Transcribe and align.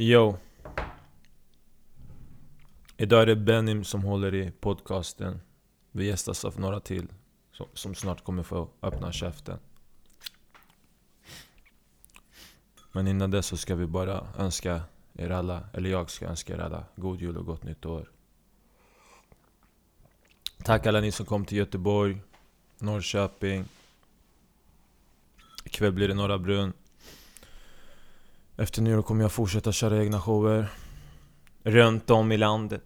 Yo. 0.00 0.36
Idag 2.96 3.22
är 3.22 3.26
det 3.26 3.36
Benim 3.36 3.84
som 3.84 4.02
håller 4.02 4.34
i 4.34 4.50
podcasten. 4.50 5.40
Vi 5.90 6.06
gästas 6.06 6.44
av 6.44 6.60
några 6.60 6.80
till. 6.80 7.06
Som, 7.52 7.66
som 7.74 7.94
snart 7.94 8.24
kommer 8.24 8.42
få 8.42 8.68
öppna 8.82 9.12
käften. 9.12 9.58
Men 12.92 13.08
innan 13.08 13.30
dess 13.30 13.46
så 13.46 13.56
ska 13.56 13.74
vi 13.74 13.86
bara 13.86 14.26
önska 14.38 14.82
er 15.14 15.30
alla, 15.30 15.68
eller 15.72 15.90
jag 15.90 16.10
ska 16.10 16.26
önska 16.26 16.54
er 16.54 16.58
alla, 16.58 16.84
god 16.96 17.20
jul 17.20 17.36
och 17.36 17.46
gott 17.46 17.62
nytt 17.62 17.86
år. 17.86 18.10
Tack 20.64 20.86
alla 20.86 21.00
ni 21.00 21.12
som 21.12 21.26
kom 21.26 21.44
till 21.44 21.58
Göteborg, 21.58 22.20
Norrköping. 22.78 23.64
Ikväll 25.64 25.92
blir 25.92 26.08
det 26.08 26.14
Norra 26.14 26.38
Brunn. 26.38 26.72
Efter 28.60 28.82
nyår 28.82 29.02
kommer 29.02 29.22
jag 29.22 29.32
fortsätta 29.32 29.72
köra 29.72 30.02
egna 30.02 30.20
shower. 30.20 30.68
Runt 31.62 32.10
om 32.10 32.32
i 32.32 32.36
landet. 32.36 32.82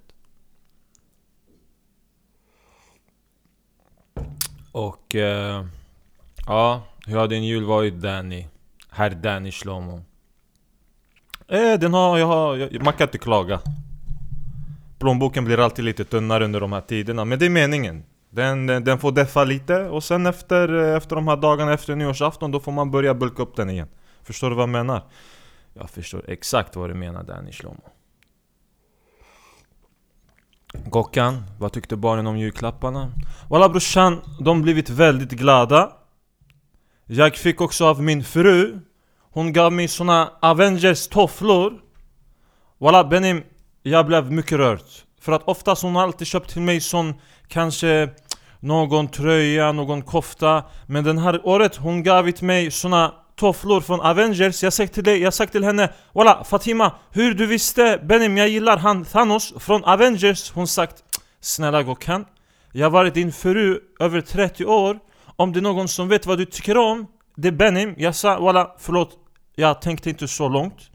Och... 4.73 5.15
Eh, 5.15 5.65
ja, 6.47 6.83
hur 7.07 7.17
har 7.17 7.29
din 7.29 7.45
jul 7.45 7.65
varit 7.65 7.95
Danny? 7.95 8.47
Herr 8.91 9.11
Danny 9.11 9.53
Shlomo. 9.53 10.05
Eh, 11.48 11.79
den 11.79 11.95
har, 11.95 12.19
jag 12.19 12.27
har, 12.27 12.57
jag, 12.57 12.84
man 12.84 12.95
kan 12.95 13.09
inte 13.09 13.19
klaga. 13.19 13.61
Plånboken 14.98 15.45
blir 15.45 15.59
alltid 15.59 15.84
lite 15.84 16.05
tunnare 16.05 16.45
under 16.45 16.61
de 16.61 16.73
här 16.73 16.81
tiderna, 16.81 17.25
men 17.25 17.39
det 17.39 17.47
är 17.47 17.51
meningen. 17.51 18.05
Den, 18.31 18.67
den, 18.67 18.84
den 18.84 18.98
får 18.98 19.12
deffa 19.12 19.45
lite 19.45 19.84
och 19.84 20.05
sen 20.05 20.27
efter, 20.27 20.75
eh, 20.75 20.97
efter 20.97 21.17
de 21.17 21.29
här 21.29 21.37
dagarna 21.37 21.73
efter 21.73 21.97
nyårsafton, 21.97 22.51
då 22.51 22.61
får 22.61 22.73
man 22.73 22.91
börja 22.91 23.15
bulka 23.15 23.43
upp 23.43 23.57
den 23.57 23.70
igen. 23.70 23.89
Förstår 24.23 24.51
du 24.51 24.57
vad 24.57 24.62
jag 24.62 24.69
menar? 24.69 25.03
Jag 25.75 25.91
förstår 25.91 26.31
exakt 26.31 26.77
vad 26.77 26.91
du 26.91 26.95
menar 26.95 27.23
Danny 27.23 27.53
Shlomo. 27.53 27.83
Gockan, 30.87 31.45
vad 31.59 31.73
tyckte 31.73 31.97
barnen 31.97 32.27
om 32.27 32.39
julklapparna? 32.39 33.12
Walla 33.48 33.69
brorsan, 33.69 34.20
de 34.41 34.62
blivit 34.62 34.91
väldigt 34.91 35.31
glada. 35.31 35.93
Jag 37.06 37.37
fick 37.37 37.61
också 37.61 37.87
av 37.87 38.03
min 38.03 38.25
fru. 38.25 38.81
Hon 39.19 39.53
gav 39.53 39.73
mig 39.73 39.89
såna 39.89 40.33
Avengers 40.43 41.09
tofflor. 41.09 41.81
Walla 42.78 43.05
Benim, 43.05 43.43
jag 43.83 44.06
blev 44.06 44.33
mycket 44.33 44.59
rörd. 44.59 44.81
För 45.20 45.33
att 45.33 45.43
oftast 45.43 45.83
hon 45.83 45.95
har 45.95 46.03
alltid 46.03 46.27
köpt 46.27 46.50
till 46.50 46.62
mig 46.62 46.81
sån 46.81 47.15
kanske 47.48 48.11
någon 48.61 49.09
tröja, 49.09 49.73
någon 49.73 50.03
kofta. 50.03 50.65
Men 50.87 51.05
den 51.05 51.19
här 51.19 51.47
året 51.47 51.77
hon 51.77 52.03
gav 52.03 52.33
mig 52.41 52.70
såna 52.70 53.15
tofflor 53.36 53.80
från 53.80 54.00
Avengers. 54.00 54.62
Jag 54.62 54.72
sagt 54.72 54.94
till 54.94 55.05
dig, 55.05 55.22
jag 55.22 55.34
sagt 55.34 55.52
till 55.52 55.64
henne 55.64 55.92
Walla 56.12 56.44
Fatima, 56.44 56.94
hur 57.11 57.34
du 57.34 57.47
visste 57.47 58.00
Benim 58.02 58.38
jag 58.38 58.48
gillar 58.48 58.77
han 58.77 59.05
Thanos 59.05 59.55
från 59.58 59.84
Avengers. 59.84 60.50
Hon 60.50 60.66
sagt 60.69 61.05
Snälla 61.41 61.83
Gokan 61.83 62.25
Jag 62.72 62.86
har 62.86 62.91
varit 62.91 63.14
din 63.14 63.33
fru 63.33 63.80
över 64.00 64.20
30 64.20 64.64
år? 64.64 64.98
Om 65.36 65.53
det 65.53 65.58
är 65.58 65.62
någon 65.62 65.88
som 65.88 66.08
vet 66.08 66.27
vad 66.27 66.38
du 66.38 66.44
tycker 66.44 66.77
om 66.77 67.06
Det 67.34 67.48
är 67.48 67.53
Benim. 67.53 67.94
Jag 67.98 68.14
sa 68.14 68.41
walla 68.41 68.75
förlåt 68.78 69.19
Jag 69.55 69.83
tänkte 69.83 70.10
inte 70.10 70.28
så 70.28 70.48
långt. 70.48 70.91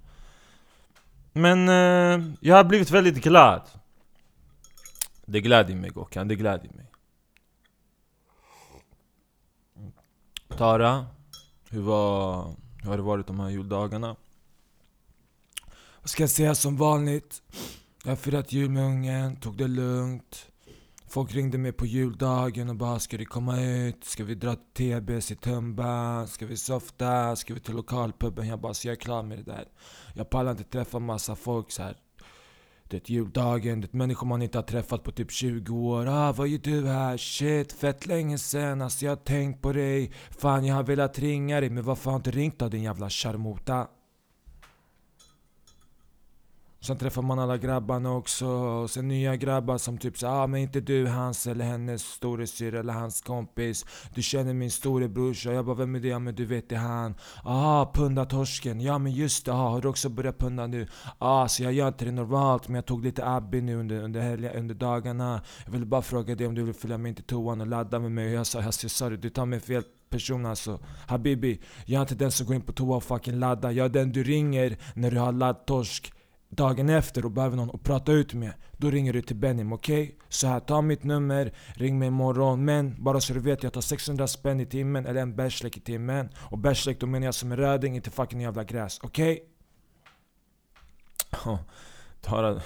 Men 1.34 1.70
eh, 1.70 2.34
jag 2.40 2.56
har 2.56 2.64
blivit 2.64 2.92
väldigt 2.92 3.24
glad. 3.24 3.62
Det 5.26 5.42
gläder 5.42 5.76
mig 5.76 5.90
Gokan, 5.90 6.28
det 6.28 6.36
gläder 6.36 6.70
mig. 6.74 6.86
Tara? 10.58 11.06
Hur, 11.78 11.84
var, 11.84 12.56
hur 12.82 12.90
har 12.90 12.98
det 12.98 13.04
varit 13.04 13.28
de 13.28 13.40
här 13.40 13.50
juldagarna? 13.50 14.16
Vad 16.02 16.10
ska 16.10 16.24
jag 16.24 16.30
säga 16.30 16.56
som 16.56 16.78
vanligt? 16.78 17.42
Jag 18.04 18.12
har 18.12 18.16
firat 18.16 18.54
jul 18.54 18.70
med 18.70 18.84
ungen, 18.84 19.36
tog 19.36 19.58
det 19.58 19.68
lugnt. 19.68 20.48
Folk 21.08 21.36
ringde 21.36 21.58
mig 21.58 21.72
på 21.72 21.86
juldagen 21.86 22.70
och 22.70 22.76
bara 22.76 23.00
ska 23.00 23.18
du 23.18 23.26
komma 23.26 23.62
ut? 23.62 24.04
Ska 24.04 24.24
vi 24.24 24.36
dra 24.36 24.56
till 24.74 25.02
TBS 25.02 25.32
i 25.32 25.36
Tumba? 25.36 26.28
Ska 26.28 26.46
vi 26.46 26.58
softa? 26.58 27.36
Ska 27.36 27.54
vi 27.54 27.60
till 27.60 27.76
lokalpuben? 27.76 28.48
Jag 28.48 28.60
bara 28.60 28.74
så 28.74 28.88
jag 28.88 28.92
är 28.92 29.00
klar 29.00 29.24
med 29.24 29.38
det 29.38 29.44
där. 29.44 29.68
Jag 30.14 30.30
pallar 30.30 30.52
inte 30.52 30.64
träffa 30.64 31.00
massa 31.00 31.36
folk 31.36 31.72
så 31.72 31.84
här 31.84 31.98
det 32.90 33.10
är 33.10 33.14
juldagen, 33.14 33.82
det 33.82 33.94
är 33.94 33.98
människor 33.98 34.28
man 34.28 34.42
inte 34.42 34.58
har 34.58 34.64
träffat 34.64 35.04
på 35.04 35.12
typ 35.12 35.32
20 35.32 35.76
år. 35.76 36.08
Ah, 36.08 36.32
vad 36.32 36.48
gör 36.48 36.60
du 36.60 36.88
här? 36.88 37.18
Shit, 37.18 37.74
fett 37.74 38.06
länge 38.06 38.38
sen. 38.38 38.82
Alltså 38.82 39.06
jag 39.06 39.12
har 39.12 39.16
tänkt 39.16 39.62
på 39.62 39.74
dig. 39.74 40.12
Fan, 40.30 40.66
jag 40.66 40.76
har 40.76 40.84
velat 40.84 41.20
ringa 41.20 41.60
dig, 41.60 41.70
men 41.70 41.84
varför 41.84 42.12
har 42.12 42.12
jag 42.12 42.20
inte 42.20 42.32
ringt 42.32 42.60
då 42.60 42.70
din 42.70 42.84
jävla 42.84 43.10
charmota? 43.10 43.88
Sen 46.88 46.98
träffar 46.98 47.22
man 47.22 47.40
alla 47.40 47.58
grabbarna 47.58 48.12
också, 48.12 48.48
och 48.48 48.90
sen 48.90 49.08
nya 49.08 49.36
grabbar 49.36 49.78
som 49.78 49.98
typ 49.98 50.18
såhär 50.18 50.44
ah, 50.44 50.48
men 50.48 50.62
inte 50.62 50.80
du 50.80 51.08
hans 51.08 51.48
eller 51.48 51.66
hennes 51.66 52.02
storasyrra 52.02 52.80
eller 52.80 52.94
hans 52.94 53.22
kompis. 53.22 53.86
Du 54.16 54.22
känner 54.22 54.54
min 54.54 54.72
storebrorsa, 54.72 55.52
jag 55.52 55.66
bara 55.66 55.76
vem 55.76 55.96
är 55.96 56.00
det? 56.00 56.08
Ja 56.08 56.20
men 56.20 56.36
du 56.36 56.46
vet 56.46 56.70
det 56.70 56.76
är 56.76 56.80
han. 56.80 57.16
Ah, 57.44 57.86
pundatorsken, 57.94 58.82
ja 58.82 58.98
men 58.98 59.12
just 59.12 59.46
det, 59.46 59.52
ah, 59.52 59.70
har 59.70 59.82
du 59.82 59.88
också 59.88 60.10
börjat 60.10 60.38
punda 60.38 60.68
nu? 60.68 60.88
Ah, 61.18 61.48
så 61.48 61.64
jag 61.64 61.74
gör 61.74 61.88
inte 61.88 62.06
det 62.06 62.12
normalt 62.12 62.68
men 62.68 62.76
jag 62.76 62.86
tog 62.86 63.04
lite 63.04 63.28
abbi 63.28 63.62
nu 63.62 63.76
under, 63.76 64.04
under, 64.04 64.22
helga, 64.22 64.54
under 64.54 64.76
dagarna. 64.76 65.42
Jag 65.66 65.72
ville 65.72 65.86
bara 65.86 66.02
fråga 66.02 66.36
dig 66.36 66.48
om 66.48 66.56
du 66.56 66.64
vill 66.64 66.74
följa 66.74 66.98
med 66.98 67.10
in 67.10 67.16
till 67.16 67.24
toan 67.24 67.62
och 67.62 67.68
ladda 67.68 68.00
med 68.00 68.12
mig. 68.12 68.28
Och 68.28 68.34
jag 68.34 68.48
sa 68.48 68.62
jag 68.62 68.74
sorry 68.74 69.18
du 69.18 69.30
tar 69.30 69.46
mig 69.46 69.60
fel 69.60 69.84
person 70.10 70.46
alltså. 70.46 70.80
Habibi, 71.08 71.62
jag 71.86 71.98
är 71.98 72.02
inte 72.02 72.16
den 72.16 72.32
som 72.32 72.46
går 72.46 72.56
in 72.56 72.62
på 72.62 72.74
toa 72.74 72.96
och 72.96 73.04
fucking 73.04 73.40
laddar. 73.40 73.72
Jag 73.72 73.86
är 73.86 73.90
den 73.90 74.12
du 74.12 74.24
ringer 74.24 74.78
när 74.94 75.12
du 75.12 75.20
har 75.20 75.32
laddtorsk 75.32 76.14
dagen 76.50 76.90
efter 76.90 77.26
och 77.26 77.32
behöver 77.32 77.58
någon 77.58 77.76
att 77.76 77.84
prata 77.84 78.12
ut 78.12 78.34
med 78.34 78.54
Då 78.78 78.90
ringer 78.90 79.14
du 79.14 79.22
till 79.22 79.36
Benim, 79.36 79.74
okej? 79.74 80.04
Okay? 80.04 80.16
Så 80.30 80.48
här, 80.48 80.60
ta 80.60 80.82
mitt 80.82 81.04
nummer, 81.04 81.54
ring 81.76 82.00
mig 82.00 82.08
imorgon 82.08 82.66
Men 82.66 83.04
bara 83.04 83.22
så 83.22 83.34
du 83.34 83.40
vet, 83.40 83.64
jag 83.64 83.74
tar 83.74 83.82
600 83.82 84.28
spänn 84.28 84.60
i 84.60 84.66
timmen 84.66 85.06
eller 85.06 85.22
en 85.22 85.36
bärslek 85.36 85.78
i 85.78 85.80
timmen 85.80 86.30
Och 86.38 86.58
bärslek 86.58 87.00
då 87.00 87.08
menar 87.08 87.26
jag 87.26 87.36
som 87.36 87.52
en 87.52 87.58
röding, 87.58 87.96
inte 87.96 88.12
fucking 88.12 88.42
jävla 88.42 88.64
gräs, 88.64 89.00
okej? 89.04 89.40
Okay? 91.32 91.58
Tara, 92.22 92.62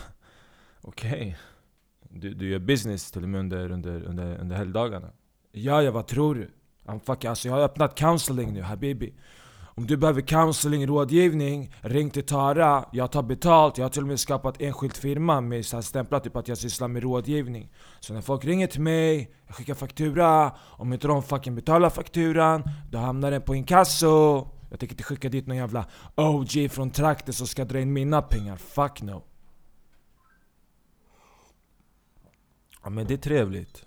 okej 0.82 1.12
okay. 1.12 1.34
du, 2.20 2.34
du 2.34 2.50
gör 2.50 2.60
business 2.60 3.12
till 3.12 3.24
och 3.24 3.30
med 3.30 3.40
under, 3.40 3.72
under, 3.72 4.04
under, 4.04 4.38
under 4.38 4.56
helgdagarna? 4.56 5.10
Ja, 5.52 5.84
ja 5.84 5.92
vad 5.92 6.08
tror 6.08 6.36
du? 6.36 6.52
I'm 6.86 7.00
fucking, 7.00 7.30
alltså 7.30 7.48
jag 7.48 7.56
har 7.56 7.62
öppnat 7.62 7.96
counseling 7.96 8.54
nu 8.54 8.62
habibi 8.62 9.14
om 9.76 9.88
du 9.88 9.98
behöver 9.98 10.22
counseling, 10.22 10.88
rådgivning, 10.88 11.74
ring 11.82 12.10
till 12.10 12.26
Tara. 12.26 12.86
Jag 12.92 13.12
tar 13.12 13.24
betalt, 13.24 13.78
jag 13.78 13.86
har 13.86 13.90
till 13.90 14.02
och 14.02 14.08
med 14.08 14.20
skapat 14.20 14.62
enskild 14.62 14.98
firma 14.98 15.42
med 15.42 15.66
så 15.66 15.78
här 15.78 15.82
stämplat 15.82 16.24
typ 16.24 16.36
att 16.36 16.48
jag 16.48 16.58
sysslar 16.58 16.88
med 16.88 17.04
rådgivning. 17.04 17.72
Så 18.00 18.14
när 18.14 18.22
folk 18.22 18.46
ringer 18.46 18.68
till 18.68 18.82
mig, 18.82 19.36
jag 19.48 19.56
skickar 19.56 19.74
faktura. 19.74 20.56
Om 20.60 20.94
inte 20.94 21.08
de 21.08 21.24
fucking 21.24 21.56
betalar 21.56 21.90
fakturan, 21.90 22.64
då 22.92 22.98
hamnar 22.98 23.32
den 23.32 23.42
på 23.42 23.56
inkasso. 23.56 24.48
Jag 24.70 24.80
tänker 24.80 24.94
inte 24.94 25.04
skicka 25.04 25.30
dit 25.30 25.48
någon 25.48 25.58
jävla 25.58 25.86
OG 26.16 26.72
från 26.72 26.92
trakten 26.92 27.34
som 27.34 27.48
ska 27.48 27.66
dra 27.66 27.80
in 27.80 27.94
mina 27.94 28.22
pengar. 28.22 28.56
Fuck 28.56 29.02
no. 29.02 29.24
Ja 32.84 32.90
men 32.90 33.08
det 33.08 33.14
är 33.14 33.18
trevligt. 33.18 33.86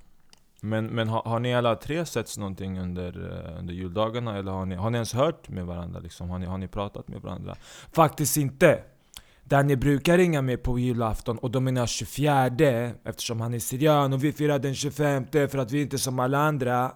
Men, 0.65 0.87
men 0.87 1.09
har, 1.09 1.23
har 1.23 1.41
ni 1.41 1.55
alla 1.55 1.77
tre 1.77 2.07
setts 2.07 2.39
någonting 2.39 2.81
under, 2.81 3.31
eh, 3.31 3.59
under 3.59 3.75
juldagarna? 3.75 4.39
Eller 4.39 4.53
har 4.53 4.67
ni, 4.67 4.75
har 4.75 4.91
ni 4.91 4.97
ens 4.97 5.13
hört 5.13 5.49
med 5.49 5.67
varandra? 5.67 6.01
Liksom? 6.01 6.31
Har, 6.31 6.39
ni, 6.39 6.47
har 6.47 6.59
ni 6.59 6.69
pratat 6.69 7.09
med 7.09 7.21
varandra? 7.21 7.57
Faktiskt 7.93 8.37
inte. 8.37 8.79
Danny 9.45 9.77
brukar 9.77 10.19
ringa 10.19 10.43
mig 10.43 10.57
på 10.57 10.79
julafton, 10.79 11.39
och 11.39 11.51
då 11.51 11.61
menar 11.61 11.81
jag 11.81 11.89
24 11.89 12.91
eftersom 13.05 13.41
han 13.41 13.55
är 13.55 13.59
syrian 13.59 14.13
och 14.13 14.25
vi 14.25 14.33
firar 14.33 14.59
den 14.59 14.75
25 14.75 15.27
för 15.33 15.59
att 15.59 15.71
vi 15.71 15.83
inte 15.83 15.97
är 15.97 15.99
som 15.99 16.19
alla 16.19 16.39
andra. 16.39 16.93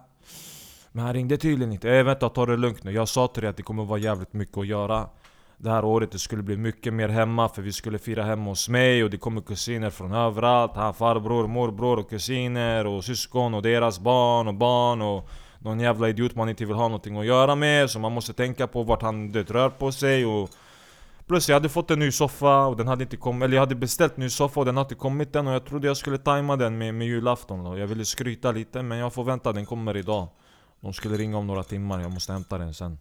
Men 0.91 1.05
han 1.05 1.13
ringde 1.13 1.37
tydligen 1.37 1.73
inte. 1.73 1.91
Äh, 1.91 2.03
vänta, 2.03 2.29
ta 2.29 2.45
det 2.45 2.57
lugnt 2.57 2.83
nu. 2.83 2.91
Jag 2.91 3.07
sa 3.07 3.27
till 3.27 3.41
dig 3.41 3.49
att 3.49 3.57
det 3.57 3.63
kommer 3.63 3.85
vara 3.85 3.99
jävligt 3.99 4.33
mycket 4.33 4.57
att 4.57 4.67
göra 4.67 5.09
det 5.61 5.69
här 5.69 5.85
året 5.85 6.11
det 6.11 6.19
skulle 6.19 6.43
bli 6.43 6.57
mycket 6.57 6.93
mer 6.93 7.09
hemma 7.09 7.49
för 7.49 7.61
vi 7.61 7.73
skulle 7.73 7.99
fira 7.99 8.23
hemma 8.23 8.49
hos 8.49 8.69
mig 8.69 9.03
och 9.03 9.09
det 9.09 9.17
kommer 9.17 9.41
kusiner 9.41 9.89
från 9.89 10.13
överallt. 10.13 10.71
Han 10.75 10.93
farbror, 10.93 11.47
morbror 11.47 11.99
och 11.99 12.09
kusiner 12.09 12.87
och 12.87 13.05
syskon 13.05 13.53
och 13.53 13.61
deras 13.61 13.99
barn 13.99 14.47
och 14.47 14.53
barn 14.53 15.01
och 15.01 15.29
någon 15.59 15.79
jävla 15.79 16.09
idiot 16.09 16.35
man 16.35 16.49
inte 16.49 16.65
vill 16.65 16.75
ha 16.75 16.87
någonting 16.87 17.17
att 17.17 17.25
göra 17.25 17.55
med 17.55 17.89
så 17.89 17.99
man 17.99 18.11
måste 18.11 18.33
tänka 18.33 18.67
på 18.67 18.83
vart 18.83 19.01
han 19.01 19.31
det 19.31 19.51
rör 19.51 19.69
på 19.69 19.91
sig 19.91 20.25
och 20.25 20.49
Plus 21.27 21.49
jag 21.49 21.55
hade 21.55 21.69
fått 21.69 21.91
en 21.91 21.99
ny 21.99 22.11
soffa 22.11 22.65
och 22.65 22.77
den 22.77 22.87
hade 22.87 23.03
inte 23.03 23.17
kommit, 23.17 23.45
eller 23.45 23.55
jag 23.55 23.61
hade 23.61 23.75
beställt 23.75 24.17
en 24.17 24.23
ny 24.23 24.29
soffa 24.29 24.59
och 24.59 24.65
den 24.65 24.77
hade 24.77 24.85
inte 24.85 24.95
kommit 24.95 25.35
än 25.35 25.47
och 25.47 25.53
jag 25.53 25.65
trodde 25.65 25.87
jag 25.87 25.97
skulle 25.97 26.17
tajma 26.17 26.55
den 26.55 26.77
med, 26.77 26.93
med 26.93 27.07
julafton 27.07 27.63
då. 27.63 27.77
Jag 27.77 27.87
ville 27.87 28.05
skryta 28.05 28.51
lite 28.51 28.83
men 28.83 28.97
jag 28.97 29.13
får 29.13 29.23
vänta, 29.23 29.51
den 29.51 29.65
kommer 29.65 29.97
idag. 29.97 30.27
De 30.81 30.93
skulle 30.93 31.17
ringa 31.17 31.37
om 31.37 31.47
några 31.47 31.63
timmar, 31.63 32.01
jag 32.01 32.11
måste 32.11 32.33
hämta 32.33 32.57
den 32.57 32.73
sen. 32.73 32.97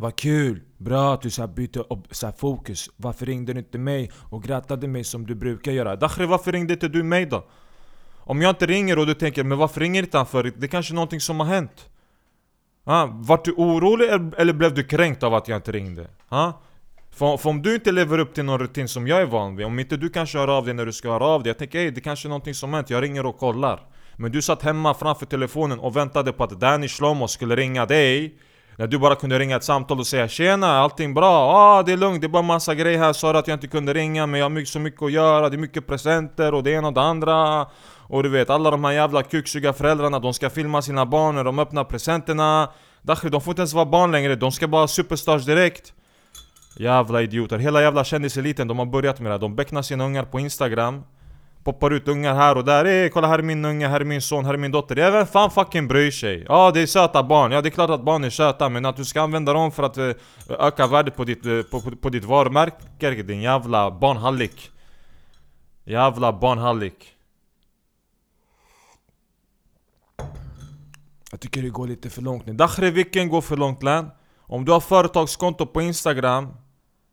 Vad 0.00 0.16
kul! 0.16 0.60
Bra 0.76 1.14
att 1.14 1.22
du 1.22 1.30
så 1.30 1.46
bytte 1.46 1.84
så 2.10 2.32
fokus. 2.32 2.90
Varför 2.96 3.26
ringde 3.26 3.52
du 3.52 3.58
inte 3.58 3.78
mig 3.78 4.10
och 4.30 4.42
grattade 4.42 4.88
mig 4.88 5.04
som 5.04 5.26
du 5.26 5.34
brukar 5.34 5.72
göra? 5.72 5.96
Dakhri, 5.96 6.26
varför 6.26 6.52
ringde 6.52 6.72
inte 6.72 6.88
du 6.88 7.02
mig 7.02 7.26
då? 7.26 7.44
Om 8.16 8.42
jag 8.42 8.50
inte 8.50 8.66
ringer 8.66 8.98
och 8.98 9.06
du 9.06 9.14
tänker 9.14 9.44
men 9.44 9.58
varför 9.58 9.80
ringer 9.80 10.02
inte 10.02 10.16
han 10.16 10.26
för? 10.26 10.42
Det 10.42 10.66
är 10.66 10.68
kanske 10.68 10.94
någonting 10.94 11.20
som 11.20 11.40
har 11.40 11.46
hänt? 11.46 11.88
Ah, 12.84 13.06
vart 13.06 13.44
du 13.44 13.52
orolig 13.52 14.08
eller 14.36 14.52
blev 14.52 14.74
du 14.74 14.84
kränkt 14.84 15.22
av 15.22 15.34
att 15.34 15.48
jag 15.48 15.58
inte 15.58 15.72
ringde? 15.72 16.06
Ah? 16.28 16.52
För, 17.10 17.36
för 17.36 17.50
om 17.50 17.62
du 17.62 17.74
inte 17.74 17.92
lever 17.92 18.18
upp 18.18 18.34
till 18.34 18.44
någon 18.44 18.58
rutin 18.58 18.88
som 18.88 19.06
jag 19.06 19.20
är 19.20 19.26
van 19.26 19.56
vid, 19.56 19.66
om 19.66 19.78
inte 19.78 19.96
du 19.96 20.08
kanske 20.08 20.38
hör 20.38 20.48
av 20.48 20.64
dig 20.64 20.74
när 20.74 20.86
du 20.86 20.92
ska 20.92 21.12
höra 21.12 21.24
av 21.24 21.42
dig 21.42 21.50
Jag 21.50 21.58
tänker 21.58 21.78
ey, 21.78 21.90
det 21.90 22.00
kanske 22.00 22.28
är 22.28 22.30
någonting 22.30 22.54
som 22.54 22.74
hänt, 22.74 22.90
jag 22.90 23.02
ringer 23.02 23.26
och 23.26 23.38
kollar 23.38 23.80
Men 24.16 24.32
du 24.32 24.42
satt 24.42 24.62
hemma 24.62 24.94
framför 24.94 25.26
telefonen 25.26 25.78
och 25.78 25.96
väntade 25.96 26.32
på 26.32 26.44
att 26.44 26.60
Danny 26.60 26.88
Shlomo 26.88 27.28
skulle 27.28 27.56
ringa 27.56 27.86
dig 27.86 28.38
när 28.78 28.86
du 28.86 28.98
bara 28.98 29.14
kunde 29.14 29.38
ringa 29.38 29.56
ett 29.56 29.64
samtal 29.64 29.98
och 29.98 30.06
säga 30.06 30.28
Tjena, 30.28 30.78
allting 30.78 31.14
bra? 31.14 31.52
Ah, 31.54 31.82
det 31.82 31.92
är 31.92 31.96
lugnt, 31.96 32.20
det 32.20 32.26
är 32.26 32.28
bara 32.28 32.42
massa 32.42 32.74
grejer 32.74 32.98
här. 32.98 33.12
Sa 33.12 33.38
att 33.38 33.48
jag 33.48 33.56
inte 33.56 33.66
kunde 33.66 33.94
ringa 33.94 34.26
men 34.26 34.40
jag 34.40 34.50
har 34.50 34.64
så 34.64 34.78
mycket 34.78 35.02
att 35.02 35.12
göra. 35.12 35.48
Det 35.48 35.56
är 35.56 35.58
mycket 35.58 35.86
presenter 35.86 36.54
och 36.54 36.62
det 36.62 36.70
ena 36.70 36.88
och 36.88 36.94
det 36.94 37.00
andra. 37.00 37.66
Och 38.08 38.22
du 38.22 38.28
vet, 38.28 38.50
alla 38.50 38.70
de 38.70 38.84
här 38.84 38.92
jävla 38.92 39.22
kuksuga 39.22 39.72
föräldrarna 39.72 40.18
De 40.18 40.34
ska 40.34 40.50
filma 40.50 40.82
sina 40.82 41.06
barn 41.06 41.34
när 41.34 41.44
de 41.44 41.58
öppnar 41.58 41.84
presenterna. 41.84 42.68
Dakhri, 43.02 43.30
de 43.30 43.40
får 43.40 43.50
inte 43.50 43.60
ens 43.60 43.72
vara 43.72 43.86
barn 43.86 44.12
längre 44.12 44.34
De 44.34 44.52
ska 44.52 44.68
bara 44.68 44.88
superstars 44.88 45.44
direkt. 45.44 45.92
Jävla 46.76 47.22
idioter, 47.22 47.58
hela 47.58 47.82
jävla 47.82 48.04
kändiseliten 48.04 48.68
de 48.68 48.78
har 48.78 48.86
börjat 48.86 49.20
med 49.20 49.30
det 49.30 49.34
här, 49.34 49.40
De 49.40 49.56
becknar 49.56 49.82
sina 49.82 50.04
ungar 50.04 50.24
på 50.24 50.40
instagram. 50.40 51.02
Poppar 51.64 51.90
ut 51.90 52.08
ungar 52.08 52.34
här 52.34 52.56
och 52.56 52.64
där, 52.64 52.84
Ey, 52.84 53.08
kolla 53.08 53.28
här 53.28 53.38
är 53.38 53.42
min 53.42 53.64
unge, 53.64 53.88
här 53.88 54.00
är 54.00 54.04
min 54.04 54.22
son, 54.22 54.44
här 54.44 54.54
är 54.54 54.58
min 54.58 54.72
dotter. 54.72 54.96
Ja 54.96 55.10
vem 55.10 55.26
fan 55.26 55.50
fucking 55.50 55.88
bryr 55.88 56.10
sig? 56.10 56.44
Ja 56.48 56.70
det 56.70 56.80
är 56.80 56.86
söta 56.86 57.22
barn, 57.22 57.52
ja 57.52 57.60
det 57.60 57.68
är 57.68 57.70
klart 57.70 57.90
att 57.90 58.04
barn 58.04 58.24
är 58.24 58.30
söta 58.30 58.68
Men 58.68 58.86
att 58.86 58.96
du 58.96 59.04
ska 59.04 59.22
använda 59.22 59.52
dem 59.52 59.72
för 59.72 59.82
att 59.82 59.98
uh, 59.98 60.12
öka 60.48 60.86
värdet 60.86 61.16
på 61.16 61.24
ditt, 61.24 61.46
uh, 61.46 61.62
på, 61.62 61.80
på, 61.80 61.96
på 61.96 62.08
ditt 62.08 62.24
varumärke 62.24 63.22
Din 63.22 63.42
jävla 63.42 63.90
barnhallik. 63.90 64.70
Jävla 65.84 66.32
barnhallik. 66.32 67.14
Jag 71.30 71.40
tycker 71.40 71.62
det 71.62 71.68
går 71.68 71.86
lite 71.86 72.10
för 72.10 72.22
långt 72.22 72.46
nu. 72.46 72.52
Dakhri 72.52 72.90
vilken 72.90 73.28
går 73.28 73.40
för 73.40 73.56
långt 73.56 73.82
län? 73.82 74.10
Om 74.38 74.64
du 74.64 74.72
har 74.72 74.80
företagskonto 74.80 75.66
på 75.66 75.82
instagram 75.82 76.48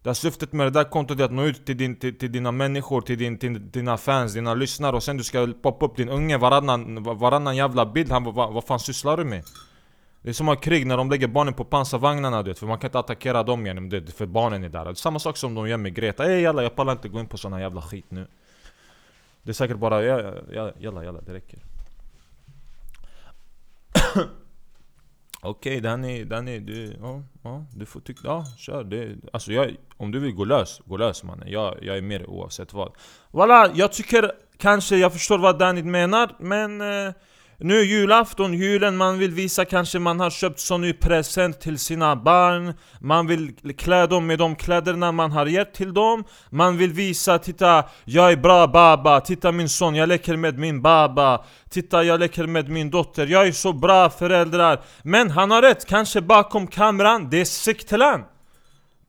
där 0.06 0.14
syftet 0.14 0.54
med 0.54 0.68
det 0.68 0.72
där 0.72 0.84
kontot 0.84 1.20
är 1.20 1.24
att 1.24 1.32
nå 1.32 1.44
ut 1.44 1.66
till, 1.66 1.78
din, 1.78 1.96
till, 1.96 2.18
till 2.18 2.32
dina 2.32 2.52
människor, 2.52 3.02
till, 3.02 3.18
din, 3.18 3.38
till 3.38 3.72
dina 3.72 3.98
fans, 3.98 4.34
dina 4.34 4.54
lyssnare 4.54 4.96
och 4.96 5.04
sen 5.04 5.18
du 5.18 5.24
ska 5.24 5.54
poppa 5.62 5.86
upp 5.86 5.96
din 5.96 6.10
unge 6.10 6.38
varannan, 6.38 7.04
varannan 7.04 7.56
jävla 7.56 7.86
bild. 7.86 8.12
Han, 8.12 8.24
vad, 8.24 8.54
vad 8.54 8.64
fan 8.64 8.80
sysslar 8.80 9.18
du 9.18 9.24
med? 9.24 9.44
Det 10.22 10.30
är 10.30 10.34
som 10.34 10.50
att 10.50 10.62
krig 10.62 10.88
när 10.88 10.98
de 10.98 11.10
lägger 11.10 11.28
barnen 11.28 11.54
på 11.54 11.64
pansarvagnarna 11.64 12.44
du 12.44 12.50
vet, 12.50 12.60
för 12.60 12.68
man 12.68 12.80
kan 12.80 12.88
inte 12.88 13.00
attackera 13.00 13.44
dem 13.44 13.66
igen 13.66 14.08
för 14.16 14.26
barnen 14.26 14.64
är 14.64 14.70
där. 14.70 14.86
Det 14.86 14.92
är 14.92 14.94
samma 14.94 15.20
sak 15.20 15.38
som 15.38 15.56
de 15.56 15.70
gör 15.70 15.78
med 15.78 15.96
Greta. 15.96 16.26
Ey 16.26 16.42
jalla, 16.42 16.64
jag 16.64 16.76
pallar 16.76 16.92
inte 16.92 17.10
gå 17.10 17.20
in 17.20 17.28
på 17.28 17.38
såna 17.38 17.62
jävla 17.62 17.82
skit 17.82 18.06
nu. 18.10 18.28
Det 19.44 19.52
är 19.52 19.54
säkert 19.54 19.78
bara, 19.78 20.04
jalla, 20.04 20.72
jalla, 20.80 21.04
jalla 21.04 21.22
det 21.22 21.34
räcker. 21.34 21.60
Okej 25.46 25.78
okay, 25.78 25.80
Danny, 25.82 26.24
Danny, 26.24 26.60
du, 26.60 26.96
ja, 27.02 27.24
ja, 27.44 27.66
du 27.76 27.86
får 27.86 28.00
tycka, 28.00 28.22
ja 28.24 28.46
kör 28.58 28.84
det. 28.84 29.16
Alltså 29.34 29.52
jag, 29.52 29.76
om 29.98 30.12
du 30.12 30.20
vill 30.20 30.34
gå 30.34 30.46
lös, 30.46 30.82
gå 30.86 30.98
lös 30.98 31.24
mannen. 31.24 31.48
Jag, 31.52 31.78
jag 31.82 31.98
är 31.98 32.02
med 32.02 32.22
dig 32.22 32.28
oavsett 32.28 32.74
vad. 32.74 32.92
Voilà, 33.32 33.72
jag 33.76 33.92
tycker 33.92 34.32
kanske 34.58 34.98
jag 34.98 35.14
förstår 35.14 35.38
vad 35.38 35.60
Danny 35.60 35.84
menar, 35.84 36.36
men 36.40 36.82
eh, 36.82 37.14
nu 37.60 37.80
är 37.80 37.84
julafton, 37.84 38.54
julen, 38.54 38.98
man 38.98 39.20
vill 39.20 39.32
visa 39.32 39.66
kanske 39.66 40.00
man 40.00 40.20
har 40.20 40.30
köpt 40.30 40.60
sån 40.60 40.82
ny 40.82 40.94
present 40.94 41.62
till 41.62 41.80
sina 41.80 42.16
barn. 42.16 42.74
Man 43.00 43.28
vill 43.28 43.52
klä 43.78 44.08
dem 44.08 44.28
med 44.28 44.40
de 44.40 44.56
kläderna 44.56 45.12
man 45.12 45.32
har 45.32 45.46
gett 45.46 45.74
till 45.74 45.94
dem. 45.94 46.24
Man 46.50 46.78
vill 46.78 46.94
visa, 46.94 47.40
titta 47.40 47.84
jag 48.06 48.32
är 48.32 48.38
bra 48.38 48.68
baba, 48.68 49.22
titta 49.22 49.52
min 49.52 49.70
son, 49.70 49.96
jag 49.96 50.10
leker 50.10 50.38
med 50.38 50.60
min 50.60 50.82
baba. 50.82 51.46
Titta 51.70 52.04
jag 52.04 52.20
leker 52.20 52.48
med 52.48 52.70
min 52.70 52.90
dotter, 52.90 53.28
jag 53.28 53.48
är 53.48 53.52
så 53.52 53.74
bra 53.74 54.10
föräldrar. 54.10 54.82
Men 55.04 55.32
han 55.32 55.52
har 55.52 55.62
rätt, 55.62 55.86
kanske 55.86 56.22
bakom 56.22 56.68
kameran, 56.68 57.30
det 57.30 57.42
är 57.42 57.46
Siktelan 57.46 58.22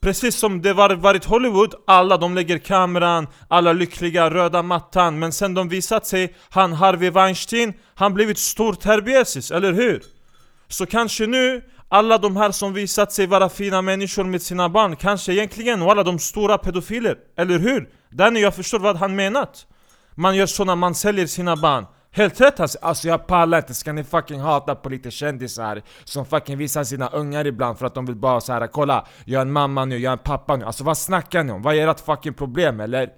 Precis 0.06 0.36
som 0.36 0.62
det 0.62 0.72
var 0.72 0.94
varit 0.94 1.24
Hollywood, 1.24 1.74
alla 1.86 2.16
de 2.16 2.34
lägger 2.34 2.58
kameran, 2.58 3.26
alla 3.48 3.72
lyckliga, 3.72 4.30
röda 4.30 4.62
mattan 4.62 5.18
Men 5.18 5.32
sen 5.32 5.54
de 5.54 5.68
visat 5.68 6.06
sig, 6.06 6.34
han 6.50 6.72
Harvey 6.72 7.10
Weinstein, 7.10 7.72
han 7.94 8.14
blivit 8.14 8.38
stor 8.38 8.72
terbiesis, 8.74 9.50
eller 9.50 9.72
hur? 9.72 10.02
Så 10.68 10.86
kanske 10.86 11.26
nu, 11.26 11.62
alla 11.88 12.18
de 12.18 12.36
här 12.36 12.50
som 12.50 12.72
visat 12.74 13.12
sig 13.12 13.26
vara 13.26 13.48
fina 13.48 13.82
människor 13.82 14.24
med 14.24 14.42
sina 14.42 14.68
barn 14.68 14.96
Kanske 14.96 15.32
egentligen 15.32 15.82
alla 15.82 16.02
de 16.02 16.18
stora 16.18 16.58
pedofiler, 16.58 17.16
eller 17.36 17.58
hur? 17.58 17.88
Danny, 18.10 18.40
jag 18.40 18.54
förstår 18.54 18.78
vad 18.78 18.96
han 18.96 19.16
menat 19.16 19.66
Man 20.14 20.36
gör 20.36 20.46
såna, 20.46 20.74
man 20.74 20.94
säljer 20.94 21.26
sina 21.26 21.56
barn 21.56 21.86
Helt 22.16 22.40
rätt 22.40 22.60
alltså, 22.60 22.78
alltså 22.82 23.08
jag 23.08 23.26
pallar 23.26 23.58
inte, 23.58 23.74
ska 23.74 23.92
ni 23.92 24.04
fucking 24.04 24.40
hata 24.40 24.74
på 24.74 24.88
lite 24.88 25.10
kändisar 25.10 25.82
som 26.04 26.26
fucking 26.26 26.58
visar 26.58 26.84
sina 26.84 27.08
ungar 27.08 27.46
ibland 27.46 27.78
för 27.78 27.86
att 27.86 27.94
de 27.94 28.06
vill 28.06 28.16
bara 28.16 28.40
så 28.40 28.52
här 28.52 28.66
kolla 28.66 29.06
Jag 29.24 29.38
är 29.38 29.42
en 29.42 29.52
mamma 29.52 29.84
nu, 29.84 29.98
jag 29.98 30.10
är 30.10 30.16
en 30.16 30.24
pappa 30.24 30.56
nu, 30.56 30.64
alltså 30.64 30.84
vad 30.84 30.98
snackar 30.98 31.44
ni 31.44 31.52
om? 31.52 31.62
Vad 31.62 31.74
är 31.74 31.88
ert 31.88 32.00
fucking 32.00 32.34
problem 32.34 32.80
eller? 32.80 33.12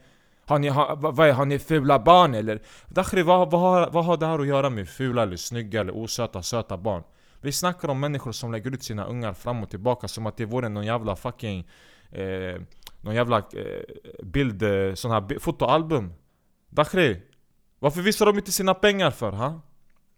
Har 0.46 0.58
ni, 0.58 0.68
ha, 0.68 0.94
vad, 0.94 1.30
har 1.30 1.44
ni 1.44 1.58
fula 1.58 1.98
barn 1.98 2.34
eller? 2.34 2.62
Dakhri, 2.88 3.22
vad, 3.22 3.50
vad, 3.50 3.60
har, 3.60 3.90
vad 3.90 4.04
har 4.04 4.16
det 4.16 4.26
här 4.26 4.38
att 4.38 4.46
göra 4.46 4.70
med 4.70 4.88
fula 4.88 5.22
eller 5.22 5.36
snygga 5.36 5.80
eller 5.80 5.96
osöta, 5.96 6.42
söta 6.42 6.76
barn? 6.76 7.02
Vi 7.40 7.52
snackar 7.52 7.88
om 7.88 8.00
människor 8.00 8.32
som 8.32 8.52
lägger 8.52 8.70
ut 8.70 8.82
sina 8.82 9.04
ungar 9.04 9.32
fram 9.32 9.62
och 9.62 9.70
tillbaka 9.70 10.08
som 10.08 10.26
att 10.26 10.36
det 10.36 10.44
vore 10.44 10.68
någon 10.68 10.86
jävla 10.86 11.16
fucking 11.16 11.68
eh, 12.10 12.60
Någon 13.00 13.14
jävla 13.14 13.38
eh, 13.38 14.24
bild, 14.24 14.62
eh, 14.62 14.94
sån 14.94 15.10
här 15.10 15.38
fotoalbum 15.38 16.12
Dakhri, 16.70 17.22
varför 17.78 18.00
visar 18.00 18.26
de 18.26 18.38
inte 18.38 18.52
sina 18.52 18.74
pengar 18.74 19.10
för? 19.10 19.32
Ha? 19.32 19.60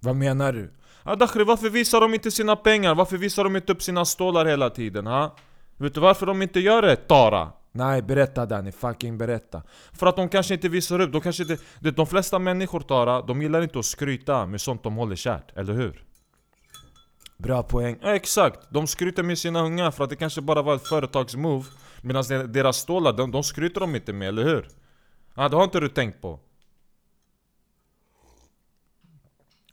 Vad 0.01 0.17
menar 0.17 0.53
du? 0.53 0.73
Ja 1.05 1.15
Dakhri, 1.15 1.45
varför 1.45 1.71
visar 1.71 2.01
de 2.01 2.15
inte 2.15 2.31
sina 2.31 2.57
pengar? 2.57 2.95
Varför 2.95 3.17
visar 3.17 3.45
de 3.45 3.57
inte 3.57 3.73
upp 3.73 3.83
sina 3.83 4.05
stålar 4.05 4.47
hela 4.47 4.71
tiden? 4.71 5.07
Ha? 5.07 5.37
Vet 5.77 5.95
du 5.95 6.01
varför 6.01 6.27
de 6.27 6.43
inte 6.43 6.61
gör 6.61 6.83
det? 6.83 6.97
Tara? 6.97 7.53
Nej, 7.73 8.03
berätta 8.03 8.47
Danny, 8.47 8.73
fucking 8.73 9.19
berätta 9.19 9.62
För 9.93 10.07
att 10.07 10.17
de 10.17 10.29
kanske 10.29 10.55
inte 10.55 10.69
visar 10.69 11.01
upp, 11.01 11.12
de 11.12 11.21
kanske 11.21 11.43
inte... 11.43 11.59
Det, 11.79 11.91
de 11.91 12.07
flesta 12.07 12.39
människor 12.39 12.81
Tara, 12.81 13.23
de 13.23 13.43
gillar 13.43 13.63
inte 13.63 13.79
att 13.79 13.85
skryta 13.85 14.47
med 14.47 14.61
sånt 14.61 14.83
de 14.83 14.97
håller 14.97 15.17
kärt, 15.17 15.56
eller 15.56 15.73
hur? 15.73 16.05
Bra 17.37 17.63
poäng 17.63 17.99
ja, 18.03 18.15
Exakt, 18.15 18.59
de 18.71 18.87
skryter 18.87 19.23
med 19.23 19.39
sina 19.39 19.63
ungar 19.63 19.91
för 19.91 20.05
att 20.05 20.11
det 20.11 20.17
kanske 20.17 20.41
bara 20.41 20.63
var 20.63 20.75
ett 20.75 20.89
företagsmove 20.89 21.65
Medan 22.03 22.53
deras 22.53 22.77
stålar, 22.77 23.13
de, 23.13 23.31
de 23.31 23.43
skryter 23.43 23.81
de 23.81 23.95
inte 23.95 24.13
med, 24.13 24.29
eller 24.29 24.45
hur? 24.45 24.69
Ja, 25.35 25.49
det 25.49 25.56
har 25.56 25.65
inte 25.65 25.81
du 25.81 25.89
tänkt 25.89 26.23
på 26.23 26.41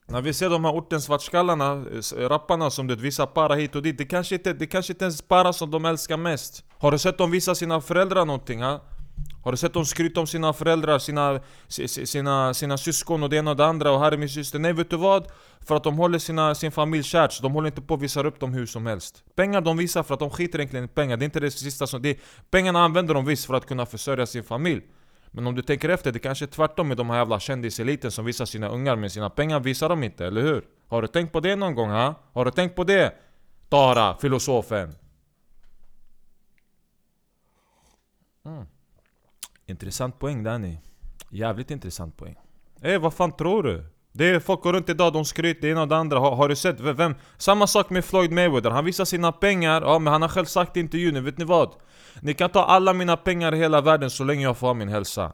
När 0.10 0.22
vi 0.22 0.34
ser 0.34 0.50
de 0.50 0.66
här 0.66 0.72
ortensvartskallarna, 0.72 1.86
rapparna 2.18 2.70
som 2.70 2.88
du 2.88 2.96
visar 2.96 3.26
para 3.26 3.56
hit 3.56 3.76
och 3.76 3.82
dit 3.82 3.98
Det 3.98 4.06
kanske 4.06 4.36
inte, 4.36 4.54
det 4.54 4.68
kanske 4.68 4.94
inte 4.94 5.06
ens 5.06 5.22
para 5.22 5.54
som 5.54 5.72
de 5.72 5.86
älskar 5.86 6.18
mest 6.18 6.64
Har 6.78 6.92
du 6.92 7.00
sett 7.00 7.18
dem 7.18 7.32
visa 7.32 7.56
sina 7.56 7.82
föräldrar 7.82 8.26
någonting? 8.26 8.64
Ha? 8.64 8.82
Har 9.44 9.52
du 9.52 9.58
sett 9.58 9.74
dem 9.74 9.86
skryta 9.86 10.20
om 10.20 10.28
sina 10.28 10.54
föräldrar, 10.54 11.00
sina, 11.00 11.40
sina, 11.68 12.54
sina 12.54 12.78
syskon 12.78 13.24
och 13.24 13.30
det 13.30 13.38
ena 13.38 13.52
och 13.52 13.58
det 13.58 13.66
andra 13.66 13.92
och 13.92 14.00
här 14.00 14.12
är 14.12 14.18
min 14.18 14.30
syster 14.30 14.60
Nej 14.60 14.74
vet 14.74 14.90
du 14.90 14.98
vad? 14.98 15.28
För 15.60 15.76
att 15.76 15.84
de 15.84 15.98
håller 15.98 16.20
sina, 16.20 16.56
sin 16.56 16.72
familj 16.72 17.04
kärt, 17.04 17.34
så 17.34 17.44
de 17.44 17.54
håller 17.54 17.68
inte 17.68 17.82
på 17.82 17.94
att 17.94 18.02
visa 18.02 18.24
upp 18.24 18.40
dem 18.40 18.54
hur 18.54 18.66
som 18.66 18.86
helst 18.86 19.24
Pengar 19.36 19.62
de 19.62 19.78
visar 19.78 20.04
för 20.04 20.14
att 20.14 20.20
de 20.20 20.30
skiter 20.30 20.60
egentligen 20.60 20.86
i 20.86 20.88
pengar, 20.88 21.18
det 21.18 21.24
är 21.24 21.26
inte 21.26 21.40
det 21.40 21.52
sista 21.52 21.88
som... 21.88 22.02
Det, 22.02 22.20
pengarna 22.52 22.80
använder 22.84 23.14
de 23.14 23.26
visst 23.26 23.46
för 23.46 23.54
att 23.54 23.66
kunna 23.66 23.86
försörja 23.86 24.26
sin 24.26 24.44
familj 24.44 24.82
men 25.32 25.48
om 25.48 25.56
du 25.56 25.62
tänker 25.62 25.90
efter, 25.90 26.12
det 26.12 26.20
kanske 26.20 26.46
är 26.46 26.48
tvärtom 26.48 26.88
med 26.88 26.98
de 26.98 27.10
här 27.10 27.18
jävla 27.18 27.40
kändiseliten 27.40 28.12
som 28.12 28.26
visar 28.26 28.46
sina 28.46 28.68
ungar 28.68 28.96
med 28.96 29.12
sina 29.12 29.30
pengar 29.30 29.60
visar 29.60 29.90
de 29.90 30.04
inte, 30.04 30.26
eller 30.26 30.42
hur? 30.42 30.66
Har 30.88 31.02
du 31.02 31.08
tänkt 31.08 31.34
på 31.34 31.40
det 31.40 31.56
någon 31.56 31.76
gång? 31.76 31.90
Ha? 31.90 32.16
Har 32.34 32.46
du 32.46 32.52
tänkt 32.52 32.76
på 32.76 32.84
det? 32.84 33.14
Tara, 33.70 34.18
filosofen 34.18 34.96
mm. 38.46 38.66
Intressant 39.66 40.20
poäng 40.20 40.44
Danny 40.44 40.78
Jävligt 41.30 41.72
intressant 41.72 42.18
poäng 42.18 42.36
Eh 42.82 43.00
vad 43.00 43.14
fan 43.14 43.32
tror 43.32 43.64
du? 43.64 43.86
Det 44.12 44.30
är 44.30 44.40
folk 44.40 44.62
går 44.62 44.74
runt 44.74 44.90
idag, 44.90 45.14
de 45.14 45.26
skryter 45.26 45.62
det 45.62 45.68
ena 45.70 45.82
och 45.82 45.88
det 45.88 45.98
andra. 45.98 46.20
Har, 46.20 46.36
har, 46.36 46.50
du 46.50 46.56
sett? 46.56 46.80
Vem? 46.80 47.16
Samma 47.38 47.68
sak 47.68 47.90
med 47.90 48.06
Floyd 48.06 48.32
Mayweather, 48.32 48.70
han 48.70 48.86
visar 48.86 49.06
sina 49.06 49.32
pengar, 49.32 49.82
ja 49.82 50.00
men 50.00 50.14
han 50.14 50.22
har 50.22 50.30
själv 50.30 50.46
sagt 50.46 50.78
i 50.78 50.80
intervjun, 50.80 51.26
vet 51.26 51.38
ni 51.38 51.46
vad? 51.46 51.74
Ni 52.22 52.34
kan 52.34 52.50
ta 52.50 52.64
alla 52.64 52.94
mina 52.94 53.18
pengar 53.18 53.56
i 53.56 53.58
hela 53.58 53.82
världen 53.82 54.10
så 54.10 54.24
länge 54.24 54.44
jag 54.44 54.58
får 54.58 54.68
ha 54.68 54.74
min 54.74 54.90
hälsa. 54.90 55.34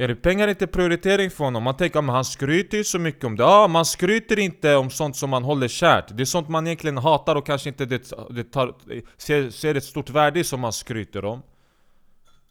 Är 0.00 0.08
det 0.08 0.16
pengar 0.16 0.48
inte 0.48 0.66
prioritering 0.66 1.30
för 1.30 1.44
honom? 1.44 1.62
Man 1.62 1.76
tänker 1.76 2.02
men 2.02 2.14
han 2.14 2.24
skryter 2.24 2.78
ju 2.78 2.84
så 2.84 2.98
mycket 2.98 3.24
om 3.24 3.36
det. 3.36 3.42
Ja, 3.42 3.68
man 3.68 3.84
skryter 3.84 4.38
inte 4.38 4.76
om 4.76 4.90
sånt 4.90 5.16
som 5.16 5.30
man 5.30 5.44
håller 5.44 5.68
kärt. 5.68 6.16
Det 6.16 6.22
är 6.22 6.24
sånt 6.24 6.48
man 6.48 6.66
egentligen 6.66 6.98
hatar 6.98 7.36
och 7.36 7.46
kanske 7.46 7.68
inte 7.68 7.86
det, 7.86 8.12
det 8.30 8.44
tar, 8.44 8.74
ser, 9.16 9.50
ser 9.50 9.74
ett 9.74 9.84
stort 9.84 10.10
värde 10.10 10.40
i 10.40 10.44
som 10.44 10.60
man 10.60 10.72
skryter 10.72 11.24
om. 11.24 11.42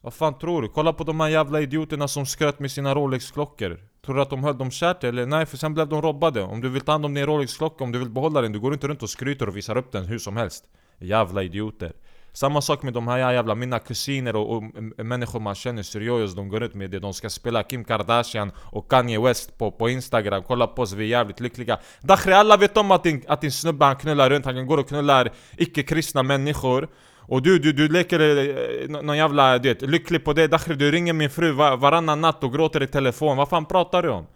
Vad 0.01 0.13
fan 0.13 0.39
tror 0.39 0.61
du? 0.61 0.69
Kolla 0.69 0.93
på 0.93 1.03
de 1.03 1.19
här 1.19 1.27
jävla 1.27 1.61
idioterna 1.61 2.07
som 2.07 2.25
skröt 2.25 2.59
med 2.59 2.71
sina 2.71 2.95
Rolex-klockor. 2.95 3.79
Tror 4.07 4.15
du 4.15 4.21
att 4.21 4.29
de 4.29 4.43
höll 4.43 4.57
dem 4.57 4.71
kärt 4.71 5.03
eller? 5.03 5.25
Nej, 5.25 5.45
för 5.45 5.57
sen 5.57 5.73
blev 5.73 5.87
de 5.87 6.01
robbade. 6.01 6.41
Om 6.41 6.61
du 6.61 6.69
vill 6.69 6.81
ta 6.81 6.91
hand 6.91 7.05
om 7.05 7.13
din 7.13 7.25
Rolex-klocka, 7.25 7.83
om 7.83 7.91
du 7.91 7.99
vill 7.99 8.09
behålla 8.09 8.41
den, 8.41 8.51
du 8.51 8.59
går 8.59 8.73
inte 8.73 8.87
runt 8.87 9.03
och 9.03 9.09
skryter 9.09 9.47
och 9.47 9.57
visar 9.57 9.77
upp 9.77 9.91
den 9.91 10.05
hur 10.05 10.19
som 10.19 10.37
helst. 10.37 10.63
Jävla 10.99 11.43
idioter. 11.43 11.93
Samma 12.33 12.61
sak 12.61 12.83
med 12.83 12.93
de 12.93 13.07
här 13.07 13.33
jävla, 13.33 13.55
mina 13.55 13.79
kusiner 13.79 14.35
och, 14.35 14.55
och 14.55 14.63
människor 14.97 15.39
man 15.39 15.55
känner 15.55 15.83
seriöst, 15.83 16.35
de 16.35 16.49
går 16.49 16.63
ut 16.63 16.73
med 16.73 16.89
det. 16.89 16.99
De 16.99 17.13
ska 17.13 17.29
spela 17.29 17.63
Kim 17.63 17.83
Kardashian 17.83 18.51
och 18.57 18.91
Kanye 18.91 19.19
West 19.19 19.57
på, 19.57 19.71
på 19.71 19.89
Instagram, 19.89 20.43
kolla 20.47 20.67
på 20.67 20.81
oss, 20.81 20.93
vi 20.93 21.03
är 21.03 21.07
jävligt 21.07 21.39
lyckliga. 21.39 21.79
Dakhri, 22.01 22.33
alla 22.33 22.57
vet 22.57 22.77
om 22.77 22.91
att 22.91 23.03
din, 23.03 23.23
att 23.27 23.41
din 23.41 23.51
snubbe 23.51 23.85
han 23.85 23.95
knullar 23.95 24.29
runt, 24.29 24.45
han 24.45 24.67
går 24.67 24.77
och 24.77 24.87
knullar 24.87 25.31
icke-kristna 25.57 26.23
människor. 26.23 26.87
Och 27.27 27.41
du, 27.41 27.59
du, 27.59 27.73
du 27.73 27.87
leker 27.87 28.19
eh, 28.19 28.89
någon 28.89 29.17
jävla, 29.17 29.57
du 29.57 29.69
vet, 29.69 29.81
lycklig 29.81 30.25
på 30.25 30.33
det. 30.33 30.47
Dakhri 30.47 30.75
du 30.75 30.91
ringer 30.91 31.13
min 31.13 31.29
fru 31.29 31.51
varannan 31.51 32.21
natt 32.21 32.43
och 32.43 32.53
gråter 32.53 32.83
i 32.83 32.87
telefon, 32.87 33.37
vad 33.37 33.49
fan 33.49 33.65
pratar 33.65 34.03
du 34.03 34.09
om? 34.09 34.27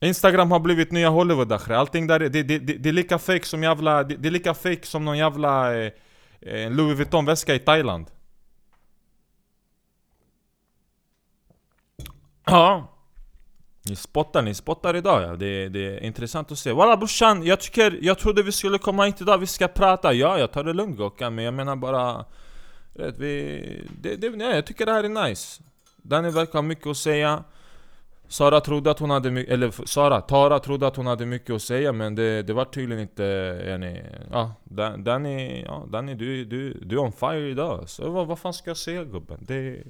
Instagram 0.00 0.50
har 0.50 0.60
blivit 0.60 0.92
nya 0.92 1.08
Hollywood 1.08 1.48
Dakhri, 1.48 1.74
allting 1.74 2.06
där, 2.06 2.20
är- 2.20 2.28
det, 2.28 2.42
det, 2.42 2.58
det, 2.58 2.74
det 2.74 2.88
är 2.88 2.92
lika 2.92 3.18
fake 3.18 3.44
som 3.46 3.62
jävla, 3.62 4.02
det, 4.04 4.16
det 4.16 4.28
är 4.28 4.30
lika 4.32 4.54
fake 4.54 4.86
som 4.86 5.04
någon 5.04 5.18
jävla 5.18 5.74
eh, 5.76 5.92
eh 6.40 6.70
Louis 6.70 6.98
Vuitton-väska 6.98 7.54
i 7.54 7.58
Thailand. 7.58 8.06
Ja. 12.44 12.88
Ni 13.84 13.96
spottar, 13.96 14.42
ni 14.42 14.54
spottar 14.54 14.96
idag 14.96 15.22
ja, 15.22 15.36
det, 15.36 15.68
det 15.68 15.86
är 15.86 16.00
intressant 16.00 16.52
att 16.52 16.58
se. 16.58 16.72
Walla 16.72 16.96
brorsan, 16.96 17.42
jag 17.42 17.60
tycker, 17.60 17.98
jag 18.02 18.18
trodde 18.18 18.42
vi 18.42 18.52
skulle 18.52 18.78
komma 18.78 19.04
hit 19.04 19.20
idag, 19.20 19.38
vi 19.38 19.46
ska 19.46 19.68
prata. 19.68 20.12
Ja, 20.12 20.38
jag 20.38 20.52
tar 20.52 20.64
det 20.64 20.72
lugnt 20.72 20.96
Gockan, 20.96 21.34
men 21.34 21.44
jag 21.44 21.54
menar 21.54 21.76
bara 21.76 22.24
vet, 22.94 23.18
vi, 23.18 23.86
det, 24.00 24.16
det, 24.16 24.30
nej, 24.30 24.54
jag 24.54 24.66
tycker 24.66 24.86
det 24.86 24.92
här 24.92 25.04
är 25.04 25.28
nice. 25.28 25.62
Danny 25.96 26.30
verkar 26.30 26.52
ha 26.52 26.62
mycket 26.62 26.86
att 26.86 26.96
säga. 26.96 27.44
Sara 28.28 28.60
trodde 28.60 28.90
att 28.90 28.98
hon 28.98 29.10
hade 29.10 29.30
mycket, 29.30 29.52
eller 29.52 29.86
Sara, 29.86 30.20
Tara 30.20 30.58
trodde 30.58 30.86
att 30.86 30.96
hon 30.96 31.06
hade 31.06 31.26
mycket 31.26 31.50
att 31.50 31.62
säga 31.62 31.92
men 31.92 32.14
det, 32.14 32.42
det 32.42 32.52
var 32.52 32.64
tydligen 32.64 33.02
inte, 33.02 33.22
yani, 33.66 34.02
ja, 34.30 34.54
Danny, 34.98 35.62
ja, 35.62 35.86
Danny 35.92 36.14
du, 36.14 36.44
du, 36.44 36.72
du 36.72 36.96
är 36.96 37.00
on 37.00 37.12
fire 37.12 37.50
idag. 37.50 37.88
Så 37.88 38.10
vad, 38.10 38.26
vad 38.26 38.38
fan 38.38 38.54
ska 38.54 38.70
jag 38.70 38.76
säga 38.76 39.04
gubben? 39.04 39.38
Det, 39.40 39.82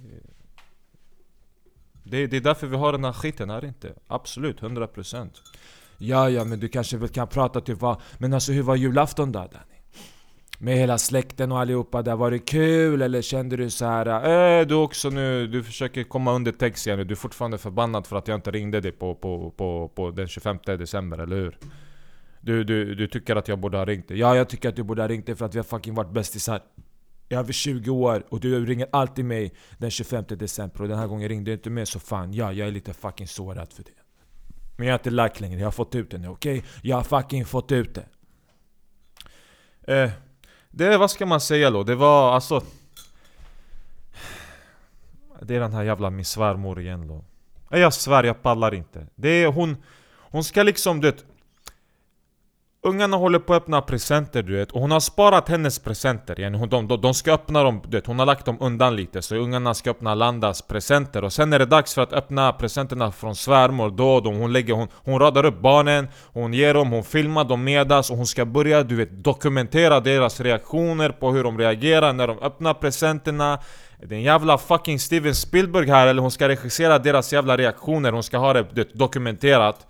det, 2.03 2.27
det 2.27 2.37
är 2.37 2.41
därför 2.41 2.67
vi 2.67 2.77
har 2.77 2.93
den 2.93 3.05
här 3.05 3.13
skiten 3.13 3.51
här 3.51 3.65
inte 3.65 3.95
Absolut, 4.07 4.61
100% 4.61 5.31
Ja, 5.99 6.31
ja, 6.31 6.45
men 6.45 6.61
du 6.61 6.69
kanske 6.69 6.97
väl 6.97 7.09
kan 7.09 7.29
prata 7.29 7.61
typ 7.61 7.81
vad... 7.81 8.01
Men 8.19 8.35
alltså 8.35 8.53
hur 8.53 8.63
var 8.63 8.77
julafton 8.77 9.33
då 9.33 9.39
Danny? 9.39 9.73
Med 10.59 10.77
hela 10.77 10.99
släkten 10.99 11.53
och 11.53 11.61
allihopa 11.61 12.03
där, 12.03 12.17
var 12.17 12.31
det 12.31 12.39
kul 12.39 13.03
eller 13.03 13.23
kände 13.23 13.57
du 13.57 13.71
så 13.71 13.85
här? 13.85 14.07
äh, 14.07 14.61
Eh, 14.61 14.67
du 14.67 14.75
också 14.75 15.11
nu, 15.11 15.47
du 15.47 15.63
försöker 15.63 16.03
komma 16.03 16.33
under 16.33 16.53
text 16.53 16.87
igen 16.87 17.07
Du 17.07 17.15
är 17.15 17.17
fortfarande 17.17 17.59
förbannad 17.59 18.07
för 18.07 18.17
att 18.17 18.29
jag 18.29 18.35
inte 18.35 18.51
ringde 18.51 18.81
dig 18.81 18.93
på, 18.93 19.15
på, 19.15 19.51
på, 19.51 19.89
på 19.95 20.11
den 20.11 20.29
25 20.29 20.59
december, 20.65 21.19
eller 21.19 21.37
hur? 21.37 21.59
Du, 22.41 22.65
du, 22.65 22.95
du 22.95 23.07
tycker 23.07 23.37
att 23.37 23.49
jag 23.49 23.59
borde 23.59 23.79
ha 23.79 23.85
ringt 23.85 24.09
dig? 24.09 24.19
Ja, 24.19 24.37
jag 24.37 24.49
tycker 24.49 24.69
att 24.69 24.77
du 24.77 24.83
borde 24.83 25.03
ha 25.03 25.09
ringt 25.09 25.27
dig 25.27 25.35
för 25.37 25.47
att 25.47 25.55
vi 25.55 25.59
har 25.59 25.65
fucking 25.65 25.95
varit 25.95 26.11
bästisar 26.11 26.61
över 27.33 27.53
20 27.53 27.91
år 27.91 28.27
och 28.29 28.41
du 28.41 28.67
ringer 28.67 28.87
alltid 28.93 29.25
mig 29.25 29.53
den 29.79 29.91
25 29.91 30.25
december 30.29 30.83
och 30.83 30.89
den 30.89 30.99
här 30.99 31.07
gången 31.07 31.29
ringde 31.29 31.51
du 31.51 31.53
inte 31.53 31.71
mig 31.71 31.87
så 31.87 32.01
fan 32.01 32.33
ja, 32.33 32.53
jag 32.53 32.69
är 32.69 32.73
lite 32.73 32.95
fucking 32.95 33.29
sårad 33.29 33.73
för 33.73 33.83
det. 33.83 33.91
Men 34.77 34.87
jag 34.87 34.95
är 34.95 34.99
inte 34.99 35.11
lack 35.11 35.41
längre, 35.41 35.59
jag 35.59 35.67
har 35.67 35.73
fått 35.73 35.95
ut 35.95 36.11
det 36.11 36.19
nu, 36.19 36.29
okej? 36.29 36.65
Jag 36.83 36.97
har 36.97 37.03
fucking 37.03 37.45
fått 37.45 37.73
ut 37.73 37.95
det. 37.95 38.07
Eh, 39.95 40.11
det, 40.71 40.99
vad 40.99 41.11
ska 41.11 41.27
man 41.27 41.41
säga 41.41 41.71
då? 41.71 41.83
Det 41.83 41.95
var 41.95 42.33
alltså... 42.33 42.63
Det 45.43 45.57
är 45.57 45.61
den 45.61 45.73
här 45.73 45.83
jävla 45.83 46.11
min 46.11 46.25
svärmor 46.25 46.81
igen 46.81 47.09
då. 47.09 47.25
Jag 47.71 47.95
svär, 47.95 48.25
jag 48.25 48.43
pallar 48.43 48.75
inte. 48.75 49.07
Det 49.15 49.29
är 49.29 49.47
hon... 49.47 49.77
Hon 50.09 50.45
ska 50.45 50.63
liksom, 50.63 51.01
du 51.01 51.11
vet... 51.11 51.25
Ungarna 52.85 53.17
håller 53.17 53.39
på 53.39 53.55
att 53.55 53.63
öppna 53.63 53.81
presenter 53.83 54.43
du 54.43 54.57
vet, 54.57 54.73
och 54.73 54.81
hon 54.81 54.91
har 54.91 55.01
sparat 55.01 55.49
hennes 55.49 55.79
presenter 55.79 56.41
yani 56.41 56.59
hon, 56.59 56.69
de, 56.69 56.89
de, 56.89 57.01
de 57.01 57.15
ska 57.15 57.33
öppna 57.33 57.63
dem, 57.63 57.83
du 57.89 57.97
vet, 57.97 58.07
hon 58.07 58.19
har 58.19 58.27
lagt 58.27 58.47
dem 58.47 58.57
undan 58.61 58.97
lite 58.97 59.23
så 59.23 59.37
ungarna 59.37 59.75
ska 59.75 59.91
öppna 59.91 60.15
Landas 60.15 60.63
presenter. 60.63 61.25
Och 61.25 61.33
sen 61.33 61.53
är 61.53 61.59
det 61.59 61.67
dags 61.67 61.95
för 61.95 62.03
att 62.03 62.13
öppna 62.13 62.53
presenterna 62.53 63.13
från 63.13 63.35
svärmor 63.37 63.91
då, 63.91 64.21
då. 64.21 64.33
Hon 64.33 64.53
lägger, 64.53 64.75
hon, 64.75 64.89
hon 64.95 65.19
radar 65.19 65.45
upp 65.45 65.61
barnen, 65.61 66.09
hon 66.33 66.55
ger 66.55 66.75
dem, 66.75 66.91
hon 66.91 67.05
filmar 67.05 67.45
dem 67.45 67.65
medas 67.65 68.11
och 68.11 68.17
hon 68.17 68.27
ska 68.27 68.45
börja 68.45 68.83
du 68.83 68.97
vet 68.97 69.25
dokumentera 69.25 70.01
deras 70.01 70.41
reaktioner 70.41 71.11
på 71.11 71.31
hur 71.31 71.45
de 71.45 71.59
reagerar 71.59 72.13
när 72.13 72.27
de 72.27 72.39
öppnar 72.39 72.75
presenterna. 72.75 73.59
Det 74.07 74.15
är 74.15 74.19
en 74.19 74.23
jävla 74.23 74.59
fucking 74.59 74.99
Steven 74.99 75.35
Spielberg 75.35 75.89
här 75.89 76.07
eller 76.07 76.23
hon 76.23 76.31
ska 76.31 76.49
regissera 76.49 76.99
deras 76.99 77.33
jävla 77.33 77.57
reaktioner, 77.57 78.13
hon 78.13 78.23
ska 78.23 78.39
ha 78.39 78.53
det 78.53 78.95
dokumenterat 78.95 79.87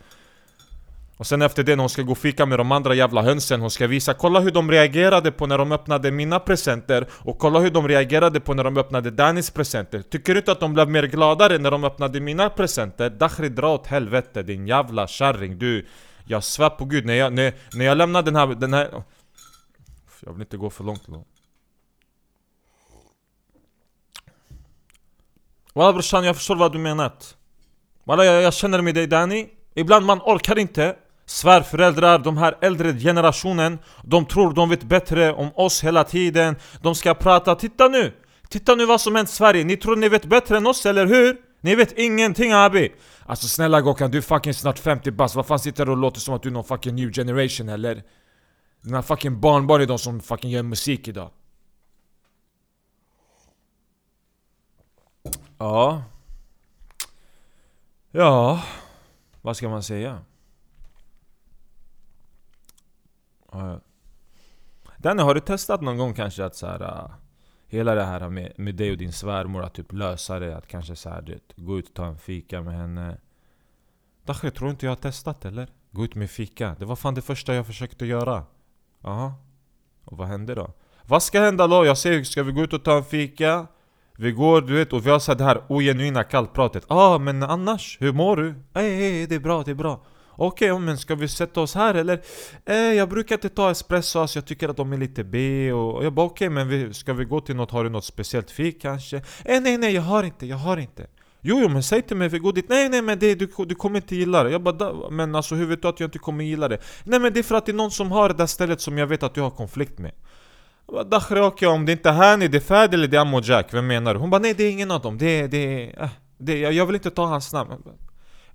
och 1.22 1.26
sen 1.26 1.42
efter 1.42 1.62
det 1.62 1.76
när 1.76 1.82
hon 1.82 1.90
ska 1.90 2.02
gå 2.02 2.12
och 2.12 2.18
fika 2.18 2.46
med 2.46 2.58
de 2.58 2.72
andra 2.72 2.94
jävla 2.94 3.22
hönsen 3.22 3.60
Hon 3.60 3.70
ska 3.70 3.86
visa, 3.86 4.14
kolla 4.14 4.40
hur 4.40 4.50
de 4.50 4.70
reagerade 4.70 5.32
på 5.32 5.46
när 5.46 5.58
de 5.58 5.72
öppnade 5.72 6.10
mina 6.10 6.40
presenter 6.40 7.06
Och 7.18 7.38
kolla 7.38 7.58
hur 7.58 7.70
de 7.70 7.88
reagerade 7.88 8.40
på 8.40 8.54
när 8.54 8.64
de 8.64 8.76
öppnade 8.76 9.10
Dannys 9.10 9.50
presenter. 9.50 10.02
Tycker 10.02 10.34
du 10.34 10.40
inte 10.40 10.52
att 10.52 10.60
de 10.60 10.74
blev 10.74 10.88
mer 10.88 11.02
gladare 11.02 11.58
när 11.58 11.70
de 11.70 11.84
öppnade 11.84 12.20
mina 12.20 12.50
presenter? 12.50 13.10
Dakhri 13.10 13.48
dra 13.48 13.74
åt 13.74 13.86
helvete 13.86 14.42
din 14.42 14.66
jävla 14.66 15.06
kärring. 15.06 15.58
Du 15.58 15.86
Jag 16.24 16.44
svär 16.44 16.70
på 16.70 16.84
gud, 16.84 17.06
när 17.06 17.14
jag, 17.14 17.32
när, 17.32 17.54
när 17.72 17.84
jag 17.84 17.96
lämnar 17.96 18.22
den 18.22 18.36
här, 18.36 18.46
den 18.46 18.74
här 18.74 19.02
Jag 20.20 20.32
vill 20.32 20.40
inte 20.40 20.56
gå 20.56 20.70
för 20.70 20.84
långt 20.84 21.06
då 21.06 21.24
Walla 25.74 25.92
brorsan, 25.92 26.24
jag 26.24 26.36
förstår 26.36 26.56
vad 26.56 26.72
du 26.72 26.78
menar. 26.78 27.12
Walla 28.04 28.24
jag, 28.24 28.42
jag 28.42 28.54
känner 28.54 28.82
med 28.82 28.94
dig 28.94 29.06
Danny 29.06 29.48
Ibland 29.74 30.06
man 30.06 30.18
orkar 30.18 30.58
inte. 30.58 30.96
Svärföräldrar, 31.26 32.18
de 32.18 32.36
här 32.36 32.58
äldre 32.60 32.92
generationen 32.92 33.78
De 34.04 34.26
tror 34.26 34.52
de 34.52 34.68
vet 34.68 34.82
bättre 34.82 35.32
om 35.32 35.50
oss 35.54 35.84
hela 35.84 36.04
tiden 36.04 36.56
De 36.82 36.94
ska 36.94 37.14
prata, 37.14 37.54
titta 37.54 37.88
nu! 37.88 38.12
Titta 38.48 38.74
nu 38.74 38.86
vad 38.86 39.00
som 39.00 39.14
hänt 39.14 39.28
i 39.28 39.32
Sverige, 39.32 39.64
ni 39.64 39.76
tror 39.76 39.96
ni 39.96 40.08
vet 40.08 40.24
bättre 40.24 40.56
än 40.56 40.66
oss, 40.66 40.86
eller 40.86 41.06
hur? 41.06 41.36
Ni 41.60 41.74
vet 41.74 41.98
ingenting 41.98 42.52
abi! 42.52 42.92
Alltså 43.26 43.48
snälla 43.48 43.80
Gokan, 43.80 44.10
du 44.10 44.18
är 44.18 44.22
fucking 44.22 44.54
snart 44.54 44.78
50 44.78 45.10
bast, 45.10 45.34
vad 45.34 45.46
fan 45.46 45.58
sitter 45.58 45.86
du 45.86 45.92
och 45.92 45.98
låter 45.98 46.20
som 46.20 46.34
att 46.34 46.42
du 46.42 46.48
är 46.48 46.52
någon 46.52 46.64
fucking 46.64 46.94
new 46.94 47.12
generation 47.12 47.68
eller? 47.68 48.02
Dina 48.82 49.02
fucking 49.02 49.40
barnbarn 49.40 49.80
är 49.80 49.86
de 49.86 49.98
som 49.98 50.20
fucking 50.20 50.50
gör 50.50 50.62
musik 50.62 51.08
idag 51.08 51.30
Ja 55.58 56.02
Ja 58.10 58.62
Vad 59.42 59.56
ska 59.56 59.68
man 59.68 59.82
säga? 59.82 60.24
Ja. 63.52 63.80
Danny, 64.96 65.22
har 65.22 65.34
du 65.34 65.40
testat 65.40 65.80
någon 65.80 65.98
gång 65.98 66.14
kanske 66.14 66.44
att 66.44 66.56
så 66.56 66.66
här, 66.66 66.82
äh, 66.82 67.10
Hela 67.72 67.94
det 67.94 68.04
här 68.04 68.28
med, 68.28 68.52
med 68.56 68.74
dig 68.74 68.90
och 68.90 68.96
din 68.96 69.12
svärmor, 69.12 69.62
att 69.62 69.74
typ 69.74 69.92
lösa 69.92 70.38
det, 70.38 70.56
att 70.56 70.66
kanske 70.66 70.96
så 70.96 71.10
här, 71.10 71.22
du 71.22 71.32
vet, 71.32 71.52
gå 71.56 71.78
ut 71.78 71.88
och 71.88 71.94
ta 71.94 72.06
en 72.06 72.18
fika 72.18 72.62
med 72.62 72.74
henne 72.74 73.18
Dache, 74.24 74.50
tror 74.50 74.70
inte 74.70 74.86
jag 74.86 74.90
har 74.90 74.96
testat 74.96 75.44
eller? 75.44 75.68
Gå 75.90 76.04
ut 76.04 76.14
med 76.14 76.30
fika, 76.30 76.76
det 76.78 76.84
var 76.84 76.96
fan 76.96 77.14
det 77.14 77.22
första 77.22 77.54
jag 77.54 77.66
försökte 77.66 78.06
göra 78.06 78.44
Jaha 79.02 79.34
Och 80.04 80.16
vad 80.16 80.28
hände 80.28 80.54
då? 80.54 80.72
Vad 81.02 81.22
ska 81.22 81.40
hända 81.40 81.66
då? 81.66 81.86
Jag 81.86 81.98
säger, 81.98 82.24
ska 82.24 82.42
vi 82.42 82.52
gå 82.52 82.62
ut 82.62 82.72
och 82.72 82.84
ta 82.84 82.96
en 82.96 83.04
fika? 83.04 83.66
Vi 84.16 84.32
går, 84.32 84.60
du 84.60 84.74
vet, 84.74 84.92
och 84.92 85.06
vi 85.06 85.10
har 85.10 85.18
så 85.18 85.32
här 85.32 85.38
det 85.38 85.44
här 85.44 85.62
ogenuina 85.68 86.24
kallpratet 86.24 86.84
ah, 86.88 87.18
men 87.18 87.42
annars, 87.42 87.98
hur 88.00 88.12
mår 88.12 88.36
du? 88.36 88.54
Ej, 88.74 89.02
ej, 89.02 89.26
det 89.26 89.34
är 89.34 89.40
bra, 89.40 89.62
det 89.62 89.70
är 89.70 89.74
bra 89.74 90.04
Okej, 90.36 90.72
okay, 90.72 90.84
men 90.84 90.98
ska 90.98 91.14
vi 91.14 91.28
sätta 91.28 91.60
oss 91.60 91.74
här 91.74 91.94
eller? 91.94 92.20
Eh, 92.66 92.76
jag 92.76 93.08
brukar 93.08 93.34
inte 93.34 93.48
ta 93.48 93.70
espresso, 93.70 94.18
alltså 94.18 94.38
jag 94.38 94.46
tycker 94.46 94.68
att 94.68 94.76
de 94.76 94.92
är 94.92 94.96
lite 94.96 95.24
B 95.24 95.72
och 95.72 95.96
och 95.96 96.04
jag 96.04 96.12
bara 96.12 96.26
okej, 96.26 96.48
men 96.48 96.68
vi, 96.68 96.94
ska 96.94 97.12
vi 97.12 97.24
gå 97.24 97.40
till 97.40 97.56
något, 97.56 97.70
har 97.70 97.84
du 97.84 97.90
något 97.90 98.04
speciellt 98.04 98.50
fik 98.50 98.82
kanske? 98.82 99.16
Eh, 99.16 99.60
nej 99.60 99.78
nej, 99.78 99.94
jag 99.94 100.02
har 100.02 100.22
inte, 100.22 100.46
jag 100.46 100.56
har 100.56 100.76
inte 100.76 101.06
Jo, 101.44 101.58
jo 101.62 101.68
men 101.68 101.82
säg 101.82 102.02
till 102.02 102.16
mig, 102.16 102.28
vi 102.28 102.38
går 102.38 102.52
dit. 102.52 102.68
Nej 102.68 102.88
nej 102.88 103.02
men 103.02 103.18
det, 103.18 103.34
du, 103.34 103.48
du 103.66 103.74
kommer 103.74 103.96
inte 103.96 104.16
gilla 104.16 104.42
det. 104.42 104.50
Jag 104.50 104.62
bara, 104.62 105.10
men 105.10 105.34
alltså 105.34 105.54
hur 105.54 105.66
vet 105.66 105.82
du 105.82 105.88
att 105.88 106.00
jag 106.00 106.06
inte 106.06 106.18
kommer 106.18 106.44
gilla 106.44 106.68
det? 106.68 106.78
Nej 107.04 107.20
men 107.20 107.32
det 107.32 107.38
är 107.38 107.42
för 107.42 107.54
att 107.54 107.66
det 107.66 107.72
är 107.72 107.76
någon 107.76 107.90
som 107.90 108.12
har 108.12 108.28
det 108.28 108.34
där 108.34 108.46
stället 108.46 108.80
som 108.80 108.98
jag 108.98 109.06
vet 109.06 109.22
att 109.22 109.34
du 109.34 109.40
har 109.40 109.50
konflikt 109.50 109.98
med. 109.98 110.12
Jag 110.92 111.06
Dakhri 111.06 111.40
okej 111.40 111.68
om 111.68 111.86
det 111.86 111.92
inte 111.92 112.08
är 112.08 112.12
Hani, 112.12 112.48
det 112.48 112.58
är 112.58 112.60
Fadi 112.60 112.94
eller 112.94 113.08
det 113.08 113.16
är 113.16 113.20
Ammo 113.20 113.40
Jack, 113.40 113.74
vem 113.74 113.86
menar 113.86 114.14
du? 114.14 114.20
Hon 114.20 114.30
bara 114.30 114.40
nej 114.40 114.54
det 114.54 114.64
är 114.64 114.70
ingen 114.70 114.90
av 114.90 115.00
dem, 115.00 115.18
det 115.18 115.40
är, 115.40 115.48
det 115.48 115.58
är, 115.58 116.02
äh, 116.02 116.08
det, 116.38 116.58
jag, 116.58 116.72
jag 116.72 116.86
vill 116.86 116.94
inte 116.94 117.10
ta 117.10 117.26
hans 117.26 117.52
namn. 117.52 117.70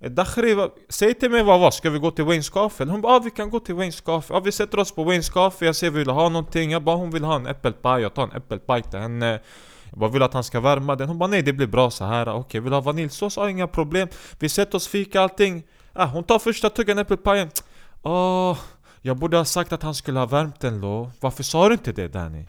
Eh, 0.00 0.10
Dakhri, 0.10 0.68
säg 0.88 1.14
till 1.14 1.30
mig 1.30 1.42
vad 1.42 1.60
var, 1.60 1.70
ska 1.70 1.90
vi 1.90 1.98
gå 1.98 2.10
till 2.10 2.24
Wayne's 2.24 2.52
Coffee? 2.52 2.84
Hon 2.84 3.00
bara 3.00 3.16
ah, 3.16 3.18
vi 3.18 3.30
kan 3.30 3.50
gå 3.50 3.60
till 3.60 3.74
Wayne's 3.74 4.02
Coffee, 4.02 4.34
ah, 4.34 4.40
vi 4.40 4.52
sätter 4.52 4.78
oss 4.78 4.94
på 4.94 5.04
Wayne's 5.04 5.32
Coffee, 5.32 5.66
jag 5.66 5.76
ser 5.76 5.90
vi 5.90 5.98
vill 5.98 6.10
ha 6.10 6.28
någonting 6.28 6.70
Jag 6.70 6.82
bara 6.82 6.96
hon 6.96 7.10
vill 7.10 7.24
ha 7.24 7.36
en 7.36 7.46
äppelpaj, 7.46 8.02
jag 8.02 8.14
tar 8.14 8.22
en 8.22 8.32
äppelpaj 8.32 8.82
till 8.82 8.98
henne 8.98 9.40
jag 9.90 9.98
bara 9.98 10.10
vill 10.10 10.22
att 10.22 10.34
han 10.34 10.44
ska 10.44 10.60
värma 10.60 10.96
den, 10.96 11.08
hon 11.08 11.18
bara 11.18 11.26
nej 11.26 11.42
det 11.42 11.52
blir 11.52 11.66
bra 11.66 11.90
så 11.90 12.04
här. 12.04 12.26
Ah, 12.26 12.34
okej 12.34 12.60
vill 12.60 12.70
du 12.70 12.76
ha 12.76 12.80
vaniljsås? 12.80 13.38
Ah 13.38 13.50
inga 13.50 13.66
problem 13.66 14.08
Vi 14.38 14.48
sätter 14.48 14.76
oss, 14.76 14.88
fika 14.88 15.20
allting 15.20 15.62
ah, 15.92 16.06
Hon 16.06 16.24
tar 16.24 16.38
första 16.38 16.70
tuggan 16.70 16.98
äppelpajen 16.98 17.50
Åh, 18.02 18.58
jag 19.02 19.16
borde 19.16 19.36
ha 19.36 19.44
sagt 19.44 19.72
att 19.72 19.82
han 19.82 19.94
skulle 19.94 20.18
ha 20.18 20.26
värmt 20.26 20.60
den 20.60 20.80
då 20.80 21.10
Varför 21.20 21.42
sa 21.42 21.68
du 21.68 21.72
inte 21.72 21.92
det 21.92 22.08
Danny? 22.08 22.46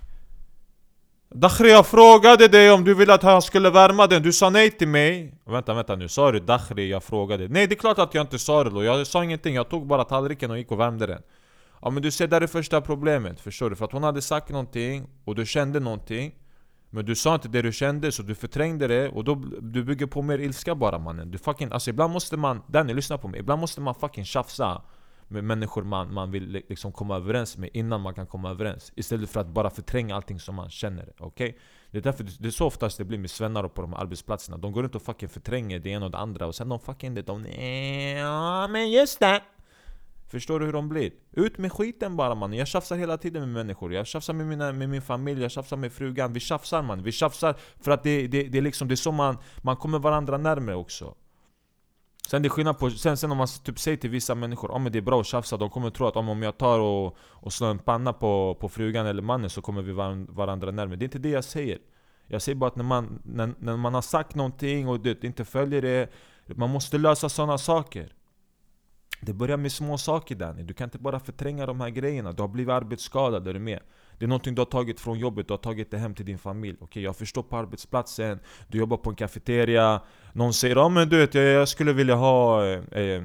Dakhri 1.36 1.71
jag 1.71 1.88
frågade 1.88 2.48
dig 2.48 2.71
om 2.71 2.83
du 2.83 2.93
ville 2.93 3.13
att 3.13 3.24
han 3.24 3.41
skulle 3.41 3.69
värma 3.69 4.07
den, 4.07 4.24
du 4.24 4.33
sa 4.33 4.50
nej 4.50 4.71
till 4.71 4.88
mig. 4.88 5.33
Vänta 5.45 5.74
vänta 5.74 5.95
nu, 5.95 6.07
sa 6.07 6.31
du 6.31 6.39
Dakhri 6.39 6.89
jag 6.89 7.03
frågade? 7.03 7.48
Nej 7.48 7.67
det 7.67 7.74
är 7.74 7.79
klart 7.79 8.00
att 8.00 8.13
jag 8.13 8.24
inte 8.24 8.39
sa 8.39 8.63
det 8.63 8.69
då, 8.69 8.83
jag 8.83 9.07
sa 9.07 9.24
ingenting, 9.24 9.55
jag 9.55 9.69
tog 9.69 9.88
bara 9.88 10.03
tallriken 10.03 10.51
och 10.51 10.57
gick 10.57 10.71
och 10.71 10.79
värmde 10.79 11.07
den. 11.07 11.21
Ja 11.81 11.89
men 11.89 12.03
du 12.03 12.12
ser, 12.12 12.27
där 12.27 12.41
är 12.41 12.48
första 12.48 12.81
problemet, 12.81 13.41
förstår 13.41 13.69
du? 13.69 13.75
För 13.75 13.86
att 13.86 13.91
hon 13.91 14.03
hade 14.03 14.21
sagt 14.21 14.50
någonting, 14.50 15.09
och 15.25 15.36
du 15.36 15.45
kände 15.45 15.79
någonting. 15.79 16.36
Men 16.89 17.05
du 17.05 17.15
sa 17.15 17.36
inte 17.36 17.48
det 17.48 17.62
du 17.62 17.71
kände, 17.71 18.12
så 18.12 18.24
du 18.24 18.36
förträngde 18.36 18.88
det. 18.88 19.09
Och 19.09 19.24
då 19.24 19.36
du 19.62 19.83
bygger 19.83 20.05
på 20.05 20.21
mer 20.21 20.39
ilska 20.39 20.75
bara 20.75 21.00
mannen. 21.00 21.31
Du 21.31 21.38
fucking, 21.38 21.71
alltså 21.71 21.89
ibland 21.89 22.13
måste 22.13 22.38
man, 22.38 22.62
Danny 22.67 22.93
lyssna 22.93 23.17
på 23.17 23.27
mig, 23.27 23.39
ibland 23.39 23.62
måste 23.62 23.81
man 23.81 23.95
fucking 23.95 24.25
tjafsa 24.25 24.81
med 25.29 25.43
människor 25.43 25.83
man, 25.83 26.13
man 26.13 26.31
vill 26.31 26.63
liksom 26.69 26.91
komma 26.91 27.15
överens 27.15 27.57
med 27.57 27.69
innan 27.74 28.01
man 28.01 28.13
kan 28.13 28.27
komma 28.27 28.50
överens. 28.50 28.91
Istället 28.95 29.29
för 29.29 29.39
att 29.39 29.48
bara 29.48 29.69
förtränga 29.69 30.15
allting 30.15 30.39
som 30.39 30.55
man 30.55 30.69
känner, 30.69 31.13
okej? 31.19 31.57
Det 31.91 31.98
är 31.98 32.01
därför 32.01 32.25
det 32.39 32.48
är 32.48 32.51
så 32.51 32.65
oftast 32.65 32.98
det 32.98 33.03
blir 33.03 33.17
med 33.17 33.29
svennar 33.29 33.67
på 33.67 33.81
de 33.81 33.93
här 33.93 34.00
arbetsplatserna. 34.00 34.57
De 34.57 34.71
går 34.71 34.83
runt 34.83 34.95
och 34.95 35.01
fucking 35.01 35.29
förtränger 35.29 35.79
det 35.79 35.89
ena 35.89 36.05
och 36.05 36.12
det 36.12 36.17
andra 36.17 36.48
och 36.48 36.55
sen 36.55 36.69
de 36.69 36.79
fucking 36.79 37.13
det, 37.13 37.21
de 37.21 37.45
ja 38.17 38.67
men 38.67 38.91
just 38.91 39.19
det. 39.19 39.41
Förstår 40.29 40.59
du 40.59 40.65
hur 40.65 40.74
de 40.74 40.89
blir? 40.89 41.12
Ut 41.31 41.57
med 41.57 41.71
skiten 41.71 42.15
bara 42.15 42.36
man. 42.36 42.53
Jag 42.53 42.67
tjafsar 42.67 42.98
hela 42.98 43.17
tiden 43.17 43.41
med 43.41 43.50
människor. 43.50 43.93
Jag 43.93 44.07
tjafsar 44.07 44.33
med, 44.33 44.48
mina, 44.48 44.71
med 44.71 44.89
min 44.89 45.01
familj, 45.01 45.41
jag 45.41 45.51
tjafsar 45.51 45.77
med 45.77 45.91
frugan. 45.93 46.33
Vi 46.33 46.39
tjafsar 46.39 46.81
man, 46.81 47.03
vi 47.03 47.12
tjafsar 47.12 47.55
för 47.81 47.91
att 47.91 48.03
det, 48.03 48.27
det, 48.27 48.43
det 48.43 48.57
är 48.57 48.62
liksom 48.62 48.88
det 48.88 48.93
är 48.93 48.95
så 48.95 49.12
man, 49.12 49.38
man 49.62 49.77
kommer 49.77 50.00
varandra 50.00 50.38
närmare 50.38 50.75
också. 50.75 51.15
Sen 52.29 52.41
det 52.41 52.48
är 52.48 52.50
skillnad 52.50 52.77
på, 52.79 52.89
sen, 52.89 53.17
sen 53.17 53.31
om 53.31 53.38
man 53.38 53.48
typ 53.63 53.79
säger 53.79 53.98
till 53.98 54.09
vissa 54.09 54.36
människor 54.36 54.71
ah, 54.71 54.74
om 54.74 54.91
det 54.91 54.98
är 54.98 55.01
bra 55.01 55.19
att 55.19 55.25
tjafsa, 55.25 55.57
de 55.57 55.69
kommer 55.69 55.89
tro 55.89 56.07
att 56.07 56.15
ah, 56.15 56.19
om, 56.19 56.29
om 56.29 56.43
jag 56.43 56.57
tar 56.57 56.79
och, 56.79 57.17
och 57.19 57.53
slår 57.53 57.67
en 57.67 57.79
panna 57.79 58.13
på, 58.13 58.57
på 58.59 58.69
frugan 58.69 59.05
eller 59.05 59.21
mannen 59.21 59.50
så 59.50 59.62
kommer 59.62 59.81
vi 59.81 59.91
var, 59.91 60.25
varandra 60.36 60.71
närmare. 60.71 60.95
Det 60.95 61.03
är 61.03 61.07
inte 61.07 61.19
det 61.19 61.29
jag 61.29 61.43
säger. 61.43 61.77
Jag 62.27 62.41
säger 62.41 62.55
bara 62.55 62.67
att 62.67 62.75
när 62.75 62.83
man, 62.83 63.21
när, 63.25 63.53
när 63.59 63.77
man 63.77 63.93
har 63.93 64.01
sagt 64.01 64.36
någonting 64.36 64.88
och 64.88 65.00
det 65.00 65.24
inte 65.24 65.45
följer 65.45 65.81
det 65.81 66.09
Man 66.45 66.69
måste 66.69 66.98
lösa 66.98 67.29
sådana 67.29 67.57
saker 67.57 68.13
det 69.22 69.34
börjar 69.34 69.58
med 69.58 69.72
små 69.72 69.98
saker 69.98 70.36
Danny, 70.36 70.64
du 70.64 70.74
kan 70.74 70.86
inte 70.86 70.98
bara 70.98 71.20
förtränga 71.20 71.66
de 71.66 71.82
här 71.82 71.90
grejerna. 71.90 72.32
Du 72.32 72.42
har 72.42 72.48
blivit 72.48 72.72
arbetsskadad, 72.72 73.48
är 73.48 73.54
du 73.54 73.60
med? 73.60 73.80
Det 74.18 74.26
är 74.26 74.28
någonting 74.30 74.56
du 74.56 74.62
har 74.62 74.66
tagit 74.66 75.00
från 75.00 75.20
jobbet, 75.20 75.48
du 75.48 75.54
har 75.54 75.58
tagit 75.58 75.92
det 75.92 75.98
hem 75.98 76.16
till 76.16 76.26
din 76.26 76.40
familj. 76.40 76.78
Okej, 76.82 77.04
jag 77.04 77.16
förstår 77.16 77.44
på 77.44 77.58
arbetsplatsen, 77.58 78.40
du 78.68 78.78
jobbar 78.78 78.98
på 78.98 79.10
en 79.10 79.16
kafeteria 79.16 80.02
Någon 80.34 80.54
säger 80.54 80.76
ja 80.76 80.90
men 80.90 81.10
du 81.10 81.18
vet, 81.18 81.34
jag, 81.34 81.44
jag 81.44 81.70
skulle 81.70 81.94
vilja 81.94 82.16
ha... 82.16 82.66
Eh, 82.66 82.84
eh, 82.92 83.24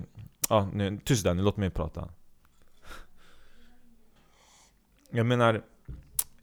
ah, 0.49 0.67
nej, 0.73 0.99
tyst 1.05 1.25
Danny, 1.25 1.43
låt 1.43 1.57
mig 1.57 1.71
prata. 1.71 2.09
Jag 5.11 5.27
menar 5.27 5.63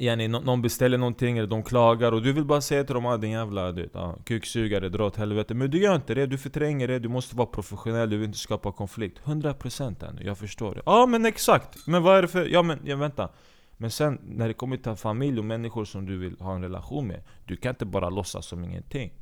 Jenny, 0.01 0.27
någon 0.27 0.61
beställer 0.61 0.97
någonting 0.97 1.37
eller 1.37 1.47
de 1.47 1.63
klagar 1.63 2.11
och 2.11 2.21
du 2.21 2.33
vill 2.33 2.45
bara 2.45 2.61
säga 2.61 2.83
till 2.83 2.95
dem 2.95 3.05
ah, 3.05 3.17
din 3.17 3.31
jävla 3.31 3.71
du 3.71 3.89
ah, 3.93 4.15
kuksugare, 4.23 4.89
dra 4.89 5.05
åt 5.05 5.15
helvete. 5.15 5.53
Men 5.53 5.71
du 5.71 5.77
gör 5.77 5.95
inte 5.95 6.13
det, 6.13 6.25
du 6.25 6.37
förtränger 6.37 6.87
det, 6.87 6.99
du 6.99 7.09
måste 7.09 7.35
vara 7.35 7.47
professionell, 7.47 8.09
du 8.09 8.17
vill 8.17 8.25
inte 8.25 8.37
skapa 8.37 8.71
konflikt. 8.71 9.21
100% 9.23 10.09
ännu, 10.09 10.23
jag 10.23 10.37
förstår 10.37 10.75
det. 10.75 10.81
Ja 10.85 11.05
men 11.05 11.25
exakt! 11.25 11.87
Men 11.87 12.03
vad 12.03 12.17
är 12.17 12.21
det 12.21 12.27
för... 12.27 12.45
Ja 12.45 12.61
men, 12.61 12.79
ja, 12.85 12.95
vänta. 12.95 13.29
Men 13.77 13.91
sen 13.91 14.19
när 14.23 14.47
det 14.47 14.53
kommer 14.53 14.77
till 14.77 14.95
familj 14.95 15.39
och 15.39 15.45
människor 15.45 15.85
som 15.85 16.05
du 16.05 16.17
vill 16.17 16.35
ha 16.39 16.55
en 16.55 16.61
relation 16.61 17.07
med 17.07 17.23
Du 17.45 17.57
kan 17.57 17.69
inte 17.69 17.85
bara 17.85 18.09
låtsas 18.09 18.45
som 18.45 18.63
ingenting. 18.63 19.13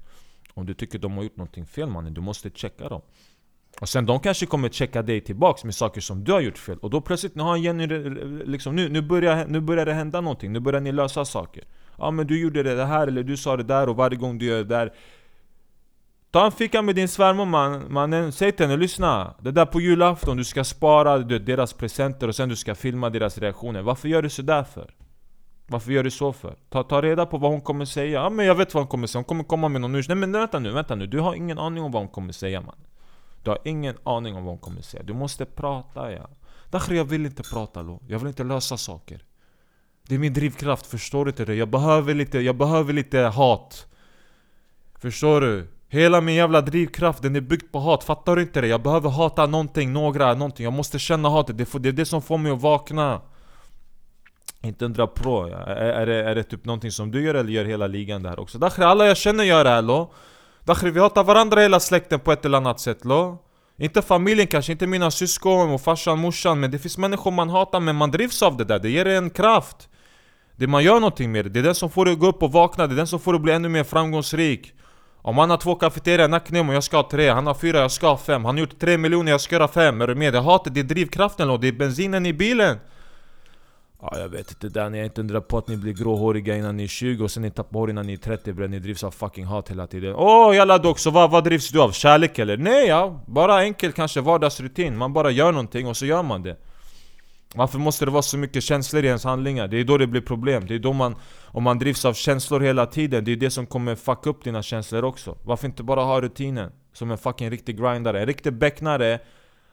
Om 0.53 0.65
du 0.65 0.73
tycker 0.73 0.99
de 0.99 1.17
har 1.17 1.23
gjort 1.23 1.37
någonting 1.37 1.65
fel 1.65 1.89
mannen, 1.89 2.13
du 2.13 2.21
måste 2.21 2.49
checka 2.49 2.89
dem 2.89 3.01
och 3.79 3.89
sen 3.89 4.05
de 4.05 4.19
kanske 4.19 4.45
kommer 4.45 4.69
checka 4.69 5.01
dig 5.01 5.21
tillbaks 5.21 5.63
med 5.63 5.75
saker 5.75 6.01
som 6.01 6.23
du 6.23 6.31
har 6.31 6.39
gjort 6.39 6.57
fel. 6.57 6.77
Och 6.77 6.89
då 6.89 7.01
plötsligt, 7.01 7.35
nu 7.35 7.43
har 7.43 7.57
Jenny, 7.57 7.87
liksom, 8.45 8.75
nu, 8.75 8.89
nu, 8.89 9.01
börjar, 9.01 9.45
nu 9.47 9.59
börjar 9.59 9.85
det 9.85 9.93
hända 9.93 10.21
någonting, 10.21 10.53
nu 10.53 10.59
börjar 10.59 10.81
ni 10.81 10.91
lösa 10.91 11.25
saker. 11.25 11.63
Ja 11.97 12.11
men 12.11 12.27
du 12.27 12.41
gjorde 12.41 12.63
det 12.63 12.85
här 12.85 13.07
eller 13.07 13.23
du 13.23 13.37
sa 13.37 13.57
det 13.57 13.63
där 13.63 13.89
och 13.89 13.95
varje 13.95 14.17
gång 14.17 14.37
du 14.37 14.45
gör 14.45 14.57
det 14.57 14.63
där. 14.63 14.93
Ta 16.31 16.45
en 16.45 16.51
fika 16.51 16.81
med 16.81 16.95
din 16.95 17.07
svärmor 17.07 17.45
man, 17.45 17.93
mannen, 17.93 18.31
säg 18.31 18.51
till 18.51 18.65
henne 18.65 18.77
lyssna. 18.77 19.35
Det 19.41 19.51
där 19.51 19.65
på 19.65 19.81
julafton, 19.81 20.37
du 20.37 20.43
ska 20.43 20.63
spara 20.63 21.17
du, 21.17 21.39
deras 21.39 21.73
presenter 21.73 22.27
och 22.27 22.35
sen 22.35 22.49
du 22.49 22.55
ska 22.55 22.75
filma 22.75 23.09
deras 23.09 23.37
reaktioner. 23.37 23.81
Varför 23.81 24.07
gör 24.07 24.21
du 24.21 24.29
sådär 24.29 24.63
för? 24.63 24.95
Varför 25.67 25.91
gör 25.91 26.03
du 26.03 26.11
så 26.11 26.33
för? 26.33 26.55
Ta, 26.69 26.83
ta 26.83 27.01
reda 27.01 27.25
på 27.25 27.37
vad 27.37 27.51
hon 27.51 27.61
kommer 27.61 27.85
säga. 27.85 28.21
Ja 28.21 28.29
men 28.29 28.45
jag 28.45 28.55
vet 28.55 28.73
vad 28.73 28.83
hon 28.83 28.87
kommer 28.87 29.07
säga, 29.07 29.19
hon 29.19 29.25
kommer 29.25 29.43
komma 29.43 29.69
med 29.69 29.81
någon 29.81 29.95
ursäkt 29.95 30.09
Nej 30.09 30.15
men 30.17 30.31
vänta 30.31 30.59
nu, 30.59 30.71
vänta 30.71 30.95
nu, 30.95 31.07
du 31.07 31.19
har 31.19 31.35
ingen 31.35 31.59
aning 31.59 31.83
om 31.83 31.91
vad 31.91 32.01
hon 32.01 32.09
kommer 32.09 32.33
säga 32.33 32.61
man 32.61 32.75
du 33.43 33.49
har 33.49 33.59
ingen 33.63 33.97
aning 34.03 34.35
om 34.35 34.43
vad 34.43 34.51
hon 34.51 34.59
kommer 34.59 34.81
säga, 34.81 35.03
du 35.03 35.13
måste 35.13 35.45
prata 35.45 36.11
ja. 36.11 36.29
Därför 36.69 36.93
jag 36.93 37.05
vill 37.05 37.25
inte 37.25 37.43
prata 37.43 37.81
lo, 37.81 38.01
jag 38.07 38.19
vill 38.19 38.27
inte 38.27 38.43
lösa 38.43 38.77
saker. 38.77 39.23
Det 40.07 40.15
är 40.15 40.19
min 40.19 40.33
drivkraft, 40.33 40.85
förstår 40.85 41.25
du 41.25 41.29
inte 41.31 41.45
det? 41.45 41.55
Jag 41.55 41.69
behöver 41.69 42.13
lite, 42.13 42.39
jag 42.39 42.55
behöver 42.55 42.93
lite 42.93 43.19
hat. 43.19 43.87
Förstår 44.99 45.41
du? 45.41 45.67
Hela 45.87 46.21
min 46.21 46.35
jävla 46.35 46.61
drivkraft, 46.61 47.21
den 47.21 47.35
är 47.35 47.41
byggd 47.41 47.71
på 47.71 47.79
hat, 47.79 48.03
fattar 48.03 48.35
du 48.35 48.41
inte 48.41 48.61
det? 48.61 48.67
Jag 48.67 48.81
behöver 48.81 49.09
hata 49.09 49.45
någonting, 49.45 49.93
några, 49.93 50.33
någonting. 50.33 50.63
Jag 50.63 50.73
måste 50.73 50.99
känna 50.99 51.29
hatet, 51.29 51.57
det, 51.57 51.65
får, 51.65 51.79
det 51.79 51.89
är 51.89 51.93
det 51.93 52.05
som 52.05 52.21
får 52.21 52.37
mig 52.37 52.51
att 52.51 52.61
vakna. 52.61 53.21
Inte 54.61 54.85
undra 54.85 55.07
på, 55.07 55.45
är, 55.45 55.75
är, 55.75 56.05
det, 56.05 56.15
är 56.15 56.35
det 56.35 56.43
typ 56.43 56.65
någonting 56.65 56.91
som 56.91 57.11
du 57.11 57.23
gör 57.23 57.35
eller 57.35 57.51
gör 57.51 57.65
hela 57.65 57.87
ligan 57.87 58.23
det 58.23 58.29
här 58.29 58.39
också? 58.39 58.57
Dakhri, 58.57 58.83
alla 58.83 59.07
jag 59.07 59.17
känner 59.17 59.43
gör 59.43 59.63
det 59.63 59.69
här 59.69 59.81
lo. 59.81 60.13
Dakhri, 60.69 60.91
vi 60.91 60.99
hatar 60.99 61.23
varandra 61.23 61.61
hela 61.61 61.79
släkten 61.79 62.19
på 62.19 62.31
ett 62.31 62.45
eller 62.45 62.57
annat 62.57 62.79
sätt 62.79 63.05
lo 63.05 63.37
Inte 63.77 64.01
familjen 64.01 64.47
kanske, 64.47 64.71
inte 64.71 64.87
mina 64.87 65.11
syskon 65.11 65.69
och 65.69 65.81
farsan, 65.81 66.19
morsan 66.19 66.59
Men 66.59 66.71
det 66.71 66.79
finns 66.79 66.97
människor 66.97 67.31
man 67.31 67.49
hatar 67.49 67.79
men 67.79 67.95
man 67.95 68.11
drivs 68.11 68.43
av 68.43 68.57
det 68.57 68.63
där, 68.63 68.79
det 68.79 68.89
ger 68.89 69.05
en 69.05 69.29
kraft 69.29 69.89
Det 70.55 70.67
man 70.67 70.83
gör 70.83 70.99
någonting 70.99 71.31
med 71.31 71.45
det, 71.45 71.49
det 71.49 71.59
är 71.59 71.63
den 71.63 71.75
som 71.75 71.89
får 71.89 72.05
dig 72.05 72.13
att 72.13 72.19
gå 72.19 72.27
upp 72.27 72.43
och 72.43 72.51
vakna, 72.51 72.87
det 72.87 72.93
är 72.93 72.97
den 72.97 73.07
som 73.07 73.19
får 73.19 73.33
dig 73.33 73.37
att 73.37 73.43
bli 73.43 73.53
ännu 73.53 73.69
mer 73.69 73.83
framgångsrik 73.83 74.73
om 75.21 75.37
han 75.37 75.49
har 75.49 75.57
två 75.57 75.75
kafeterior 75.75 76.25
i 76.25 76.27
Nacknemo, 76.27 76.73
jag 76.73 76.83
ska 76.83 76.97
ha 76.97 77.09
tre. 77.09 77.29
Han 77.29 77.47
har 77.47 77.53
fyra, 77.53 77.79
jag 77.79 77.91
ska 77.91 78.07
ha 78.07 78.17
fem. 78.17 78.45
Han 78.45 78.55
har 78.55 78.59
gjort 78.59 78.79
tre 78.79 78.97
miljoner, 78.97 79.31
jag 79.31 79.41
ska 79.41 79.55
göra 79.55 79.67
fem. 79.67 80.01
Är 80.01 80.07
du 80.07 80.15
med? 80.15 80.33
Det 80.33 80.39
hatet, 80.39 80.73
det 80.73 80.79
är 80.79 80.83
drivkraften 80.83 81.49
och 81.49 81.59
det 81.59 81.67
är 81.67 81.71
bensinen 81.71 82.25
i 82.25 82.33
bilen. 82.33 82.77
Ja, 84.01 84.19
jag 84.19 84.29
vet 84.29 84.51
inte 84.51 84.69
Danny, 84.69 84.97
jag 84.97 85.01
är 85.01 85.05
inte 85.05 85.21
undra 85.21 85.41
på 85.41 85.57
att 85.57 85.67
ni 85.67 85.77
blir 85.77 85.93
gråhåriga 85.93 86.57
innan 86.57 86.77
ni 86.77 86.83
är 86.83 86.87
20 86.87 87.23
och 87.23 87.31
sen 87.31 87.43
ni 87.43 87.51
tappar 87.51 87.79
hår 87.79 87.89
innan 87.89 88.05
ni 88.05 88.13
är 88.13 88.17
30 88.17 88.53
bre, 88.53 88.67
ni 88.67 88.79
drivs 88.79 89.03
av 89.03 89.11
fucking 89.11 89.45
hat 89.45 89.69
hela 89.69 89.87
tiden 89.87 90.15
Åh 90.15 90.49
oh, 90.49 90.55
jalla 90.55 90.77
dock, 90.77 90.99
så 90.99 91.11
vad, 91.11 91.31
vad 91.31 91.43
drivs 91.43 91.69
du 91.69 91.81
av? 91.81 91.91
Kärlek 91.91 92.39
eller? 92.39 92.57
Nej 92.57 92.87
ja, 92.87 93.23
bara 93.27 93.63
enkel 93.63 93.91
kanske 93.91 94.21
vardagsrutin 94.21 94.97
Man 94.97 95.13
bara 95.13 95.31
gör 95.31 95.51
någonting 95.51 95.87
och 95.87 95.97
så 95.97 96.05
gör 96.05 96.23
man 96.23 96.43
det 96.43 96.57
Varför 97.55 97.79
måste 97.79 98.05
det 98.05 98.11
vara 98.11 98.21
så 98.21 98.37
mycket 98.37 98.63
känslor 98.63 99.03
i 99.03 99.07
ens 99.07 99.23
handlingar? 99.23 99.67
Det 99.67 99.79
är 99.79 99.83
då 99.83 99.97
det 99.97 100.07
blir 100.07 100.21
problem, 100.21 100.67
det 100.67 100.75
är 100.75 100.79
då 100.79 100.93
man 100.93 101.15
Om 101.45 101.63
man 101.63 101.79
drivs 101.79 102.05
av 102.05 102.13
känslor 102.13 102.59
hela 102.59 102.85
tiden, 102.85 103.25
det 103.25 103.31
är 103.31 103.35
det 103.35 103.51
som 103.51 103.65
kommer 103.65 103.95
fucka 103.95 104.29
upp 104.29 104.43
dina 104.43 104.63
känslor 104.63 105.03
också 105.03 105.37
Varför 105.43 105.67
inte 105.67 105.83
bara 105.83 106.03
ha 106.03 106.21
rutinen? 106.21 106.71
Som 106.93 107.11
en 107.11 107.17
fucking 107.17 107.49
riktig 107.49 107.77
grindare, 107.77 108.19
en 108.19 108.27
riktig 108.27 108.53
becknare 108.53 109.19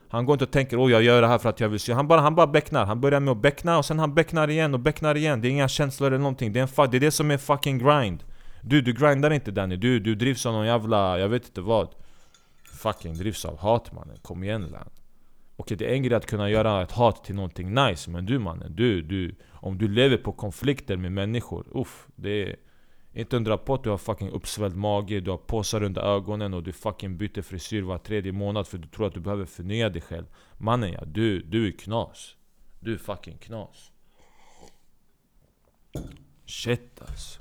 han 0.08 0.26
går 0.26 0.34
inte 0.34 0.44
och 0.44 0.50
tänker 0.50 0.78
åh 0.78 0.92
jag 0.92 1.02
gör 1.02 1.20
det 1.20 1.28
här 1.28 1.38
för 1.38 1.48
att 1.48 1.60
jag 1.60 1.68
vill 1.68 1.80
se. 1.80 1.92
Han 1.92 2.08
bara, 2.08 2.20
han 2.20 2.34
bara 2.34 2.46
becknar, 2.46 2.86
han 2.86 3.00
börjar 3.00 3.20
med 3.20 3.32
att 3.32 3.42
beckna 3.42 3.78
och 3.78 3.84
sen 3.84 3.98
han 3.98 4.14
becknar 4.14 4.50
igen 4.50 4.74
och 4.74 4.80
becknar 4.80 5.14
igen. 5.14 5.40
Det 5.40 5.48
är 5.48 5.50
inga 5.50 5.68
känslor 5.68 6.08
eller 6.08 6.18
någonting, 6.18 6.52
det 6.52 6.60
är, 6.60 6.84
en 6.84 6.90
det, 6.90 6.96
är 6.96 7.00
det 7.00 7.10
som 7.10 7.30
är 7.30 7.38
fucking 7.38 7.78
grind. 7.78 8.24
Du, 8.60 8.80
du 8.80 8.92
grindar 8.92 9.30
inte 9.30 9.50
Danny, 9.50 9.76
du, 9.76 10.00
du 10.00 10.14
drivs 10.14 10.46
av 10.46 10.52
någon 10.52 10.66
jävla, 10.66 11.18
jag 11.18 11.28
vet 11.28 11.46
inte 11.46 11.60
vad. 11.60 11.88
Fucking 12.64 13.14
drivs 13.14 13.44
av 13.44 13.58
hat 13.58 13.92
mannen, 13.92 14.16
kom 14.22 14.44
igen 14.44 14.62
land 14.62 14.90
Okej 15.56 15.76
det 15.76 15.90
är 15.90 15.94
en 15.94 16.02
grej 16.02 16.16
att 16.16 16.26
kunna 16.26 16.50
göra 16.50 16.82
ett 16.82 16.92
hat 16.92 17.24
till 17.24 17.34
någonting 17.34 17.74
nice 17.74 18.10
Men 18.10 18.26
du 18.26 18.38
mannen, 18.38 18.76
du, 18.76 19.02
du 19.02 19.34
Om 19.52 19.78
du 19.78 19.88
lever 19.88 20.16
på 20.16 20.32
konflikter 20.32 20.96
med 20.96 21.12
människor, 21.12 21.66
uff 21.74 22.06
det 22.16 22.42
är 22.42 22.56
inte 23.16 23.36
undra 23.36 23.58
på 23.58 23.74
att 23.74 23.84
du 23.84 23.90
har 23.90 23.98
fucking 23.98 24.30
uppsvälld 24.30 24.76
mage, 24.76 25.20
du 25.20 25.30
har 25.30 25.38
påsar 25.38 25.82
under 25.82 26.02
ögonen 26.02 26.54
och 26.54 26.62
du 26.62 26.72
fucking 26.72 27.16
byter 27.16 27.42
frisyr 27.42 27.82
var 27.82 27.98
tredje 27.98 28.32
månad 28.32 28.66
för 28.66 28.78
du 28.78 28.88
tror 28.88 29.06
att 29.06 29.14
du 29.14 29.20
behöver 29.20 29.44
förnya 29.44 29.88
dig 29.88 30.02
själv. 30.02 30.26
Mannen 30.58 30.92
ja, 30.92 31.04
du, 31.04 31.42
du 31.42 31.66
är 31.68 31.72
knas. 31.72 32.34
Du 32.80 32.94
är 32.94 32.98
fucking 32.98 33.38
knas. 33.38 33.90
Shit 36.46 37.00
alltså. 37.00 37.40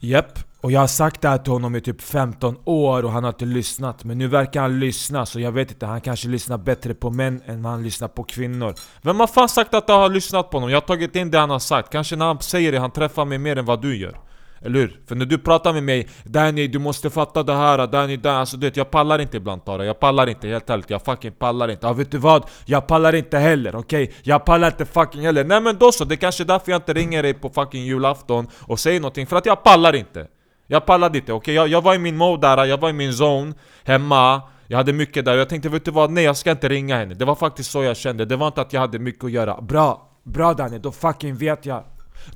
Japp, 0.00 0.38
och 0.60 0.72
jag 0.72 0.80
har 0.80 0.86
sagt 0.86 1.20
det 1.20 1.28
här 1.28 1.38
till 1.38 1.52
honom 1.52 1.76
i 1.76 1.80
typ 1.80 2.00
15 2.00 2.58
år 2.64 3.04
och 3.04 3.10
han 3.10 3.24
har 3.24 3.30
inte 3.30 3.44
lyssnat 3.44 4.04
Men 4.04 4.18
nu 4.18 4.28
verkar 4.28 4.60
han 4.60 4.80
lyssna, 4.80 5.26
så 5.26 5.40
jag 5.40 5.52
vet 5.52 5.70
inte, 5.70 5.86
han 5.86 6.00
kanske 6.00 6.28
lyssnar 6.28 6.58
bättre 6.58 6.94
på 6.94 7.10
män 7.10 7.42
än 7.46 7.64
han 7.64 7.82
lyssnar 7.82 8.08
på 8.08 8.24
kvinnor. 8.24 8.74
Vem 9.02 9.20
har 9.20 9.26
fan 9.26 9.48
sagt 9.48 9.74
att 9.74 9.88
jag 9.88 9.98
har 9.98 10.08
lyssnat 10.08 10.50
på 10.50 10.56
honom? 10.56 10.70
Jag 10.70 10.76
har 10.76 10.86
tagit 10.86 11.16
in 11.16 11.30
det 11.30 11.38
han 11.38 11.50
har 11.50 11.58
sagt, 11.58 11.90
kanske 11.90 12.16
när 12.16 12.26
han 12.26 12.40
säger 12.40 12.72
det, 12.72 12.78
han 12.78 12.90
träffar 12.90 13.24
mig 13.24 13.38
mer 13.38 13.58
än 13.58 13.64
vad 13.64 13.82
du 13.82 13.96
gör 13.96 14.20
eller 14.64 14.78
hur? 14.78 15.00
För 15.06 15.14
när 15.14 15.26
du 15.26 15.38
pratar 15.38 15.72
med 15.72 15.82
mig 15.82 16.08
Danny 16.24 16.68
du 16.68 16.78
måste 16.78 17.10
fatta 17.10 17.42
det 17.42 17.54
här, 17.54 17.86
Danny 17.86 18.16
Danny' 18.16 18.38
Alltså 18.38 18.56
du 18.56 18.66
vet, 18.66 18.76
jag 18.76 18.90
pallar 18.90 19.18
inte 19.18 19.36
ibland 19.36 19.64
Tara 19.64 19.84
Jag 19.84 20.00
pallar 20.00 20.26
inte 20.26 20.48
helt 20.48 20.70
ärligt, 20.70 20.90
jag 20.90 21.04
fucking 21.04 21.32
pallar 21.32 21.70
inte 21.70 21.86
Ja 21.86 21.92
vet 21.92 22.10
du 22.10 22.18
vad? 22.18 22.44
Jag 22.64 22.86
pallar 22.86 23.14
inte 23.14 23.38
heller, 23.38 23.76
okej? 23.76 24.02
Okay? 24.02 24.14
Jag 24.22 24.44
pallar 24.44 24.68
inte 24.68 24.84
fucking 24.84 25.20
heller 25.20 25.44
Nej 25.44 25.60
men 25.60 25.78
då 25.78 25.92
så, 25.92 26.04
det 26.04 26.14
är 26.14 26.16
kanske 26.16 26.42
är 26.42 26.46
därför 26.46 26.72
jag 26.72 26.78
inte 26.78 26.92
ringer 26.92 27.22
dig 27.22 27.34
på 27.34 27.50
fucking 27.50 27.84
julafton 27.84 28.46
Och 28.60 28.80
säger 28.80 29.00
någonting, 29.00 29.26
för 29.26 29.36
att 29.36 29.46
jag 29.46 29.62
pallar 29.62 29.94
inte 29.94 30.26
Jag 30.66 30.86
pallade 30.86 31.18
inte, 31.18 31.32
okej? 31.32 31.36
Okay? 31.36 31.54
Jag, 31.54 31.68
jag 31.68 31.82
var 31.82 31.94
i 31.94 31.98
min 31.98 32.16
mode 32.16 32.46
där, 32.46 32.64
jag 32.64 32.78
var 32.78 32.90
i 32.90 32.92
min 32.92 33.12
zone 33.12 33.54
Hemma 33.84 34.42
jag 34.66 34.76
hade 34.76 34.92
mycket 34.92 35.24
där 35.24 35.34
och 35.34 35.40
jag 35.40 35.48
tänkte 35.48 35.68
vet 35.68 35.84
du 35.84 35.90
vad? 35.90 36.10
Nej 36.10 36.24
jag 36.24 36.36
ska 36.36 36.50
inte 36.50 36.68
ringa 36.68 36.96
henne 36.96 37.14
Det 37.14 37.24
var 37.24 37.34
faktiskt 37.34 37.70
så 37.70 37.82
jag 37.82 37.96
kände, 37.96 38.24
det 38.24 38.36
var 38.36 38.46
inte 38.46 38.60
att 38.60 38.72
jag 38.72 38.80
hade 38.80 38.98
mycket 38.98 39.24
att 39.24 39.30
göra 39.30 39.60
Bra, 39.60 40.10
bra 40.22 40.54
Danny, 40.54 40.78
då 40.78 40.92
fucking 40.92 41.36
vet 41.36 41.66
jag 41.66 41.84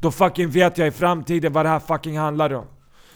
då 0.00 0.10
fucking 0.10 0.50
vet 0.50 0.78
jag 0.78 0.88
i 0.88 0.90
framtiden 0.90 1.52
vad 1.52 1.64
det 1.64 1.68
här 1.68 1.80
fucking 1.80 2.18
handlar 2.18 2.52
om 2.52 2.66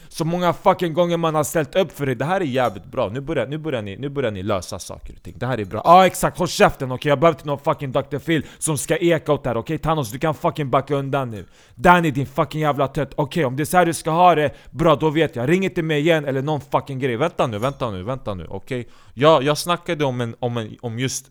Så 0.09 0.25
många 0.25 0.53
fucking 0.53 0.94
gånger 0.94 1.16
man 1.16 1.35
har 1.35 1.44
ställt 1.44 1.75
upp 1.75 1.92
för 1.92 2.07
det, 2.07 2.14
det 2.14 2.25
här 2.25 2.40
är 2.40 2.44
jävligt 2.44 2.85
bra 2.85 3.09
Nu 3.09 3.20
börjar, 3.20 3.46
nu 3.46 3.59
börjar, 3.59 3.83
ni, 3.83 3.96
nu 3.96 4.09
börjar 4.09 4.31
ni 4.31 4.42
lösa 4.42 4.79
saker 4.79 5.14
och 5.16 5.22
ting, 5.22 5.35
det 5.38 5.46
här 5.46 5.61
är 5.61 5.64
bra 5.64 5.83
Ja 5.85 5.90
ah, 5.92 6.07
exakt, 6.07 6.38
håll 6.38 6.48
käften 6.48 6.88
okej? 6.88 6.94
Okay? 6.94 7.11
Jag 7.11 7.20
behöver 7.20 7.38
inte 7.38 7.46
någon 7.46 7.59
fucking 7.59 7.92
Dr. 7.92 8.18
Phil 8.18 8.46
som 8.59 8.79
ska 8.79 8.96
eka 8.96 9.33
åt 9.33 9.42
det 9.44 9.51
här 9.51 9.57
okej? 9.57 9.75
Okay? 9.75 9.79
Thanos 9.79 10.11
du 10.11 10.18
kan 10.18 10.35
fucking 10.35 10.70
backa 10.70 10.94
undan 10.94 11.31
nu 11.31 11.46
Danny 11.75 12.11
din 12.11 12.27
fucking 12.27 12.61
jävla 12.61 12.88
tött, 12.88 13.12
okej 13.14 13.25
okay, 13.25 13.44
om 13.44 13.57
det 13.57 13.62
är 13.62 13.64
så 13.64 13.77
här 13.77 13.87
du 13.87 13.94
ska 13.94 14.11
ha 14.11 14.35
det, 14.35 14.51
bra 14.70 14.96
då 14.96 15.11
vet 15.11 15.37
jag 15.37 15.48
Ring 15.48 15.64
inte 15.64 15.83
mig 15.83 16.01
igen 16.01 16.25
eller 16.25 16.42
någon 16.42 16.61
fucking 16.61 16.98
grej 16.98 17.16
Vänta 17.16 17.46
nu, 17.46 17.59
vänta 17.59 17.90
nu, 17.90 18.03
vänta 18.03 18.35
nu, 18.35 18.46
okej? 18.48 18.81
Okay? 18.81 18.92
Jag, 19.14 19.42
jag 19.42 19.59
snackade 19.59 20.05
om, 20.05 20.20
en, 20.20 20.37
om, 20.38 20.57
en, 20.57 20.77
om 20.81 20.98
just 20.98 21.27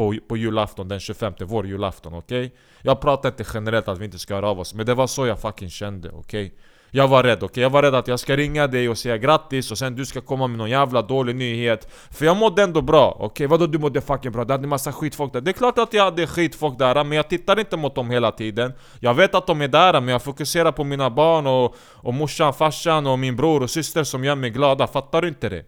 på, 0.00 0.14
på 0.28 0.36
julafton 0.36 0.88
den 0.88 1.00
25, 1.00 1.32
vår 1.40 1.66
julafton 1.66 2.14
okej? 2.14 2.54
Jag 2.82 3.00
pratar 3.00 3.28
inte 3.28 3.44
generellt 3.54 3.88
att 3.88 3.98
vi 3.98 4.04
inte 4.04 4.18
ska 4.18 4.34
höra 4.34 4.48
av 4.48 4.60
oss, 4.60 4.74
men 4.74 4.86
det 4.86 4.94
var 4.94 5.06
så 5.06 5.26
jag 5.26 5.40
fucking 5.40 5.70
kände 5.70 6.10
okej? 6.10 6.54
Jag 6.90 7.08
var 7.08 7.22
rädd, 7.22 7.36
okej? 7.36 7.46
Okay? 7.46 7.62
Jag 7.62 7.70
var 7.70 7.82
rädd 7.82 7.94
att 7.94 8.08
jag 8.08 8.20
ska 8.20 8.36
ringa 8.36 8.66
dig 8.66 8.88
och 8.88 8.98
säga 8.98 9.18
grattis 9.18 9.70
och 9.70 9.78
sen 9.78 9.96
du 9.96 10.06
ska 10.06 10.20
komma 10.20 10.46
med 10.46 10.58
någon 10.58 10.70
jävla 10.70 11.02
dålig 11.02 11.36
nyhet 11.36 11.92
För 12.10 12.26
jag 12.26 12.36
mådde 12.36 12.62
ändå 12.62 12.82
bra, 12.82 13.10
okej? 13.10 13.26
Okay? 13.26 13.46
Vadå 13.46 13.66
du 13.66 13.78
mådde 13.78 14.00
fucking 14.00 14.32
bra? 14.32 14.44
Du 14.44 14.52
hade 14.52 14.66
massa 14.66 14.92
skitfolk 14.92 15.32
där 15.32 15.40
Det 15.40 15.50
är 15.50 15.52
klart 15.52 15.78
att 15.78 15.92
jag 15.92 16.04
hade 16.04 16.26
skitfolk 16.26 16.78
där, 16.78 17.04
men 17.04 17.16
jag 17.16 17.28
tittar 17.28 17.60
inte 17.60 17.76
mot 17.76 17.94
dem 17.94 18.10
hela 18.10 18.32
tiden 18.32 18.72
Jag 19.00 19.14
vet 19.14 19.34
att 19.34 19.46
de 19.46 19.60
är 19.60 19.68
där, 19.68 19.92
men 20.00 20.08
jag 20.08 20.22
fokuserar 20.22 20.72
på 20.72 20.84
mina 20.84 21.10
barn 21.10 21.46
och, 21.46 21.76
och 22.08 22.14
morsan, 22.14 22.54
farsan 22.54 23.06
och 23.06 23.18
min 23.18 23.36
bror 23.36 23.62
och 23.62 23.70
syster 23.70 24.04
som 24.04 24.24
gör 24.24 24.34
mig 24.36 24.50
glada 24.50 24.86
Fattar 24.86 25.22
du 25.22 25.28
inte 25.28 25.48
det? 25.48 25.64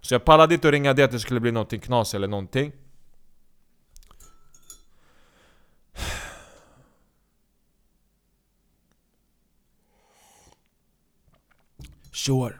Så 0.00 0.14
jag 0.14 0.24
pallade 0.24 0.54
inte 0.54 0.68
att 0.68 0.72
ringa 0.74 0.92
dig 0.92 1.04
att 1.04 1.12
det 1.12 1.20
skulle 1.20 1.40
bli 1.40 1.52
någonting 1.52 1.80
knas 1.80 2.14
eller 2.14 2.28
någonting 2.28 2.72
Sure. 12.14 12.54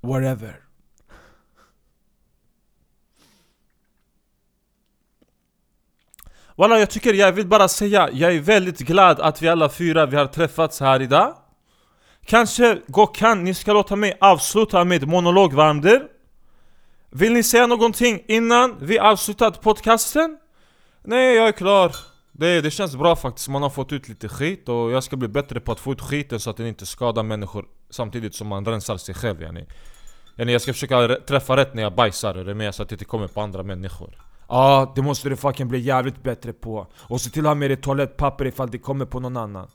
Whatever. 0.00 0.60
Walla 6.56 6.78
jag 6.78 6.90
tycker, 6.90 7.14
jag 7.14 7.32
vill 7.32 7.46
bara 7.46 7.68
säga, 7.68 8.10
jag 8.12 8.34
är 8.34 8.40
väldigt 8.40 8.78
glad 8.78 9.20
att 9.20 9.42
vi 9.42 9.48
alla 9.48 9.68
fyra 9.68 10.06
vi 10.06 10.16
har 10.16 10.26
träffats 10.26 10.80
här 10.80 11.02
idag 11.02 11.34
Kanske 12.24 12.78
Gokhan, 12.86 13.44
ni 13.44 13.54
ska 13.54 13.72
låta 13.72 13.96
mig 13.96 14.18
avsluta 14.20 14.84
med 14.84 15.08
monolog 15.08 15.52
Varmder 15.52 16.08
Vill 17.10 17.32
ni 17.32 17.42
säga 17.42 17.66
någonting 17.66 18.22
innan 18.26 18.76
vi 18.80 18.98
avslutat 18.98 19.60
podcasten? 19.60 20.38
Nej, 21.02 21.34
jag 21.34 21.48
är 21.48 21.52
klar 21.52 22.11
det, 22.42 22.60
det 22.60 22.70
känns 22.70 22.96
bra 22.96 23.16
faktiskt, 23.16 23.48
man 23.48 23.62
har 23.62 23.70
fått 23.70 23.92
ut 23.92 24.08
lite 24.08 24.28
skit 24.28 24.68
och 24.68 24.90
jag 24.90 25.04
ska 25.04 25.16
bli 25.16 25.28
bättre 25.28 25.60
på 25.60 25.72
att 25.72 25.80
få 25.80 25.92
ut 25.92 26.00
skiten 26.00 26.40
så 26.40 26.50
att 26.50 26.56
den 26.56 26.66
inte 26.66 26.86
skadar 26.86 27.22
människor 27.22 27.66
Samtidigt 27.92 28.34
som 28.34 28.48
man 28.48 28.64
rensar 28.64 28.96
sig 28.96 29.14
själv 29.14 29.42
yani. 29.42 29.66
yani 30.36 30.52
Jag 30.52 30.60
ska 30.62 30.72
försöka 30.72 31.08
träffa 31.08 31.56
rätt 31.56 31.74
när 31.74 31.82
jag 31.82 31.94
bajsar, 31.94 32.34
är 32.34 32.54
med? 32.54 32.74
Så 32.74 32.82
att 32.82 32.88
det 32.88 32.94
inte 32.94 33.04
kommer 33.04 33.28
på 33.28 33.40
andra 33.40 33.62
människor. 33.62 34.10
Ja, 34.48 34.56
ah, 34.56 34.92
det 34.94 35.02
måste 35.02 35.28
du 35.28 35.36
fucking 35.36 35.68
bli 35.68 35.78
jävligt 35.78 36.22
bättre 36.22 36.52
på. 36.52 36.86
Och 36.96 37.20
se 37.20 37.30
till 37.30 37.46
att 37.46 37.50
ha 37.50 37.54
med 37.54 37.70
dig 37.70 37.76
toalettpapper 37.76 38.46
ifall 38.46 38.70
det 38.70 38.78
kommer 38.78 39.04
på 39.04 39.20
någon 39.20 39.36
annan. 39.36 39.68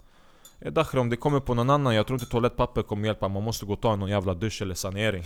Ja, 0.59 0.69
Dakhri, 0.69 0.99
om 0.99 1.09
det 1.09 1.15
kommer 1.15 1.39
på 1.39 1.53
någon 1.53 1.69
annan, 1.69 1.95
jag 1.95 2.07
tror 2.07 2.19
inte 2.19 2.31
toalettpapper 2.31 2.81
kommer 2.81 3.07
hjälpa. 3.07 3.27
Man 3.27 3.43
måste 3.43 3.65
gå 3.65 3.73
och 3.73 3.81
ta 3.81 3.95
någon 3.95 4.09
jävla 4.09 4.33
dusch 4.33 4.61
eller 4.61 4.75
sanering. 4.75 5.23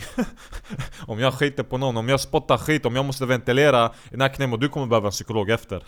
Om 1.06 1.18
jag 1.18 1.34
skiter 1.34 1.62
på 1.62 1.78
någon, 1.78 1.96
om 1.96 2.08
jag 2.08 2.20
spottar 2.20 2.58
skit, 2.58 2.86
om 2.86 2.96
jag 2.96 3.04
måste 3.04 3.26
ventilera 3.26 3.90
i 4.10 4.16
nacken 4.16 4.52
och 4.52 4.58
du 4.58 4.68
kommer 4.68 4.86
behöva 4.86 5.06
en 5.06 5.12
psykolog 5.12 5.50
efter 5.50 5.82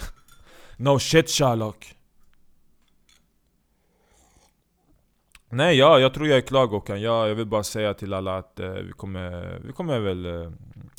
No 0.77 0.99
shit 0.99 1.31
Sherlock 1.31 1.95
Nej, 5.55 5.77
ja, 5.79 5.99
jag 5.99 6.15
tror 6.15 6.29
jag 6.29 6.37
är 6.37 6.43
klar 6.43 6.67
Gokan. 6.67 7.03
Ja, 7.03 7.29
jag 7.29 7.35
vill 7.35 7.47
bara 7.47 7.63
säga 7.63 7.95
till 7.95 8.15
alla 8.15 8.39
att 8.39 8.61
eh, 8.61 8.71
vi, 8.71 8.93
kommer, 8.93 9.61
vi 9.65 9.73
kommer 9.73 9.99
väl... 9.99 10.27
Eh, 10.27 10.51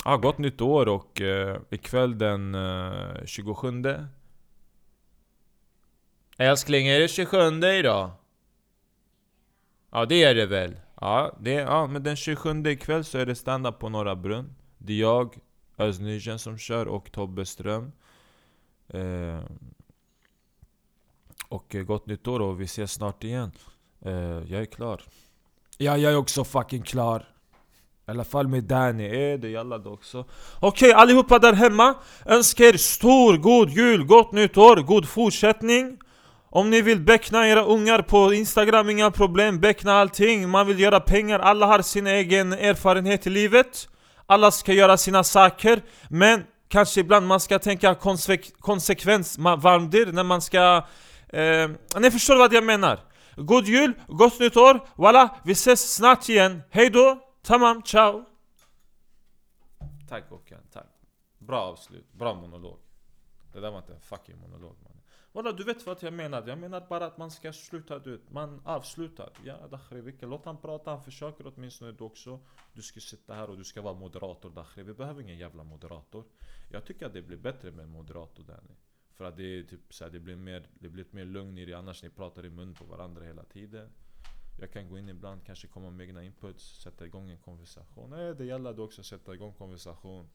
ah, 0.04 0.16
gott 0.16 0.38
nytt 0.38 0.60
år 0.60 0.88
och 0.88 1.20
eh, 1.20 1.56
ikväll 1.70 2.18
den 2.18 2.54
eh, 2.54 3.24
27 3.24 3.84
Älskling, 6.38 6.88
är 6.88 7.00
det 7.00 7.08
27 7.08 7.38
idag? 7.66 8.10
Ja, 9.90 10.04
det 10.04 10.24
är 10.24 10.34
det 10.34 10.46
väl? 10.46 10.76
Ja, 11.00 11.36
det, 11.40 11.52
ja 11.52 11.86
men 11.86 12.02
den 12.02 12.16
27 12.16 12.66
ikväll 12.66 13.04
så 13.04 13.18
är 13.18 13.26
det 13.26 13.34
stand-up 13.34 13.78
på 13.78 13.88
Norra 13.88 14.16
Brunn. 14.16 14.54
Det 14.78 14.92
är 14.92 15.00
jag, 15.00 15.38
Özz 15.76 16.42
som 16.42 16.58
kör 16.58 16.88
och 16.88 17.12
Tobbe 17.12 17.46
Ström. 17.46 17.92
Eh, 18.88 19.40
och 21.48 21.76
gott 21.86 22.06
nytt 22.06 22.28
år 22.28 22.40
och 22.40 22.60
vi 22.60 22.64
ses 22.64 22.92
snart 22.92 23.24
igen. 23.24 23.52
Eh, 24.04 24.12
jag 24.48 24.60
är 24.60 24.66
klar. 24.66 25.02
Ja, 25.78 25.96
jag 25.96 26.12
är 26.12 26.16
också 26.16 26.44
fucking 26.44 26.82
klar. 26.82 27.28
I 28.08 28.10
alla 28.10 28.24
fall 28.24 28.48
med 28.48 28.64
Danny, 28.64 29.04
är 29.04 29.38
det 29.38 29.48
jalla 29.48 29.78
det 29.78 29.88
också? 29.88 30.24
Okej 30.60 30.90
okay, 30.90 30.92
allihopa 30.92 31.38
där 31.38 31.52
hemma. 31.52 31.94
Önskar 32.26 32.64
er 32.64 32.76
stor 32.76 33.36
god 33.36 33.70
jul, 33.70 34.04
gott 34.04 34.32
nytt 34.32 34.56
år, 34.56 34.76
god 34.76 35.08
fortsättning. 35.08 35.98
Om 36.50 36.70
ni 36.70 36.82
vill 36.82 37.00
beckna 37.00 37.48
era 37.48 37.64
ungar 37.64 38.02
på 38.02 38.34
Instagram, 38.34 38.90
inga 38.90 39.10
problem, 39.10 39.60
beckna 39.60 39.92
allting. 39.92 40.48
Man 40.48 40.66
vill 40.66 40.80
göra 40.80 41.00
pengar, 41.00 41.38
alla 41.38 41.66
har 41.66 41.82
sin 41.82 42.06
egen 42.06 42.52
erfarenhet 42.52 43.26
i 43.26 43.30
livet. 43.30 43.88
Alla 44.26 44.50
ska 44.50 44.72
göra 44.72 44.96
sina 44.96 45.24
saker. 45.24 45.82
Men 46.08 46.44
kanske 46.68 47.00
ibland 47.00 47.26
man 47.26 47.40
ska 47.40 47.58
tänka 47.58 47.94
konse 47.94 48.36
konsekvens, 48.36 49.38
varmdir 49.38 50.12
när 50.12 50.24
man 50.24 50.42
ska... 50.42 50.86
Eh, 51.28 51.70
ni 52.00 52.10
förstår 52.10 52.36
vad 52.36 52.52
jag 52.52 52.64
menar? 52.64 53.00
God 53.36 53.64
jul, 53.64 53.92
gott 54.06 54.40
nytt 54.40 54.56
år, 54.56 54.88
voilà, 54.94 55.28
vi 55.44 55.52
ses 55.52 55.94
snart 55.94 56.28
igen, 56.28 56.62
hejdå, 56.70 57.18
tamam, 57.42 57.82
ciao! 57.82 58.24
Tack 60.08 60.30
Håkan, 60.30 60.62
tack. 60.72 60.86
Bra 61.38 61.60
avslut, 61.60 62.12
bra 62.12 62.34
monolog. 62.34 62.78
Det 63.52 63.60
där 63.60 63.70
var 63.70 63.78
inte 63.78 63.92
en 63.92 64.00
fucking 64.00 64.38
monolog 64.40 64.76
man. 64.82 64.95
Walla 65.36 65.52
du 65.52 65.64
vet 65.64 65.86
vad 65.86 66.02
jag 66.02 66.12
menar, 66.12 66.48
jag 66.48 66.58
menar 66.58 66.86
bara 66.88 67.06
att 67.06 67.18
man 67.18 67.30
ska 67.30 67.52
sluta 67.52 67.98
du. 67.98 68.20
man 68.28 68.60
avslutar. 68.64 69.30
Ja 69.44 69.68
Dakhri, 69.70 70.00
vilka, 70.00 70.26
låt 70.26 70.44
han 70.44 70.56
prata, 70.56 70.90
han 70.90 71.04
försöker 71.04 71.52
åtminstone 71.54 71.92
du 71.92 72.04
också. 72.04 72.40
Du 72.72 72.82
ska 72.82 73.00
sitta 73.00 73.34
här 73.34 73.50
och 73.50 73.56
du 73.56 73.64
ska 73.64 73.82
vara 73.82 73.94
moderator 73.94 74.50
Dakhri, 74.50 74.82
vi 74.82 74.94
behöver 74.94 75.22
ingen 75.22 75.38
jävla 75.38 75.64
moderator. 75.64 76.24
Jag 76.70 76.84
tycker 76.84 77.06
att 77.06 77.12
det 77.12 77.22
blir 77.22 77.36
bättre 77.36 77.70
med 77.70 77.84
en 77.84 77.90
moderator 77.90 78.42
Danny. 78.42 78.74
För 79.14 79.24
att 79.24 79.36
det 79.36 79.42
är 79.42 79.62
typ 79.62 79.94
så 79.94 80.04
här, 80.04 80.10
det 80.10 80.20
blir 80.20 80.36
mer, 80.36 80.68
det 80.74 80.88
blir 80.88 81.06
mer 81.10 81.24
lugn 81.24 81.58
i 81.58 81.64
det 81.64 81.74
annars 81.74 82.02
ni 82.02 82.10
pratar 82.10 82.46
i 82.46 82.50
mun 82.50 82.74
på 82.74 82.84
varandra 82.84 83.24
hela 83.24 83.44
tiden. 83.44 83.90
Jag 84.60 84.72
kan 84.72 84.88
gå 84.88 84.98
in 84.98 85.08
ibland, 85.08 85.44
kanske 85.46 85.66
komma 85.68 85.90
med 85.90 86.08
egna 86.08 86.22
inputs, 86.22 86.82
sätta 86.82 87.06
igång 87.06 87.30
en 87.30 87.38
konversation. 87.38 88.10
Nej, 88.10 88.34
det 88.34 88.44
gäller 88.44 88.72
då 88.72 88.84
också 88.84 89.00
att 89.00 89.06
sätta 89.06 89.34
igång 89.34 89.52
konversation. 89.52 90.28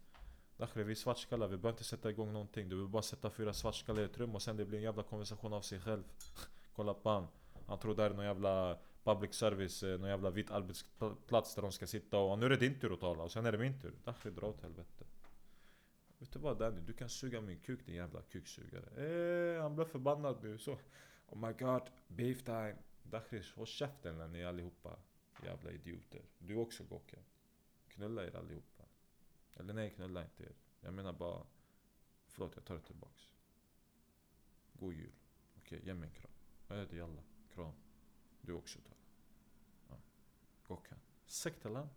Dakhri, 0.61 0.83
vi 0.83 0.91
är 0.91 0.95
svartskallar, 0.95 1.47
vi 1.47 1.57
behöver 1.57 1.69
inte 1.69 1.83
sätta 1.83 2.09
igång 2.09 2.33
någonting. 2.33 2.69
Du 2.69 2.75
vill 2.75 2.87
bara 2.87 3.01
sätta 3.01 3.29
fyra 3.29 3.53
svartskallar 3.53 4.01
i 4.01 4.05
ett 4.05 4.17
rum 4.17 4.35
och 4.35 4.41
sen 4.41 4.57
det 4.57 4.65
blir 4.65 4.77
en 4.77 4.83
jävla 4.83 5.03
konversation 5.03 5.53
av 5.53 5.61
sig 5.61 5.79
själv. 5.79 6.03
Kolla 6.75 6.93
på 6.93 7.09
han. 7.09 7.27
Han 7.67 7.79
tror 7.79 7.95
det 7.95 8.03
här 8.03 8.09
är 8.09 8.13
någon 8.13 8.25
jävla 8.25 8.77
public 9.03 9.33
service, 9.33 9.83
eh, 9.83 9.99
någon 9.99 10.09
jävla 10.09 10.29
vit 10.29 10.51
arbetsplats 10.51 11.55
där 11.55 11.61
de 11.61 11.71
ska 11.71 11.87
sitta 11.87 12.17
och 12.17 12.39
nu 12.39 12.45
är 12.45 12.49
det 12.49 12.57
din 12.57 12.79
tur 12.79 12.93
att 12.93 12.99
tala 12.99 13.23
och 13.23 13.31
sen 13.31 13.45
är 13.45 13.51
det 13.51 13.57
min 13.57 13.81
tur. 13.81 13.93
Dakhri, 14.03 14.31
dra 14.31 14.47
åt 14.47 14.61
helvete. 14.61 15.05
Vet 16.17 16.31
du 16.31 16.39
vad 16.39 16.57
Danny? 16.57 16.81
Du 16.81 16.93
kan 16.93 17.09
suga 17.09 17.41
min 17.41 17.59
kuk 17.59 17.85
din 17.85 17.95
jävla 17.95 18.21
kuksugare. 18.21 19.05
Eh, 19.05 19.61
han 19.61 19.75
blev 19.75 19.85
förbannad 19.85 20.43
nu 20.43 20.57
så. 20.57 20.71
Oh 21.27 21.47
my 21.47 21.53
god, 21.53 21.83
beef 22.07 22.43
time. 22.43 22.75
Dakhri, 23.03 23.43
håll 23.55 23.67
käften 23.67 24.31
ni 24.31 24.45
allihopa. 24.45 24.99
Jävla 25.43 25.71
idioter. 25.71 26.21
Du 26.39 26.55
också 26.55 26.83
Gokke. 26.83 27.17
Knulla 27.87 28.23
er 28.23 28.35
allihopa. 28.35 28.70
Eller 29.55 29.73
nej, 29.73 29.89
knulla 29.89 30.23
inte 30.23 30.43
er. 30.43 30.55
Jag 30.79 30.93
menar 30.93 31.13
bara... 31.13 31.45
Förlåt, 32.27 32.55
jag 32.55 32.65
tar 32.65 32.75
det 32.75 32.81
tillbaks. 32.81 33.33
God 34.73 34.93
jul. 34.93 35.11
Okej, 35.57 35.77
okay, 35.77 35.87
ge 35.87 35.93
mig 35.93 36.09
en 36.09 36.15
kram. 36.15 36.31
Öde 36.69 36.95
jalla. 36.95 37.23
Kram. 37.53 37.73
Du 38.41 38.53
också 38.53 38.79
tar. 38.79 38.97
Ja. 39.89 39.95
Gokhan. 40.67 40.99
Sektalan. 41.25 41.89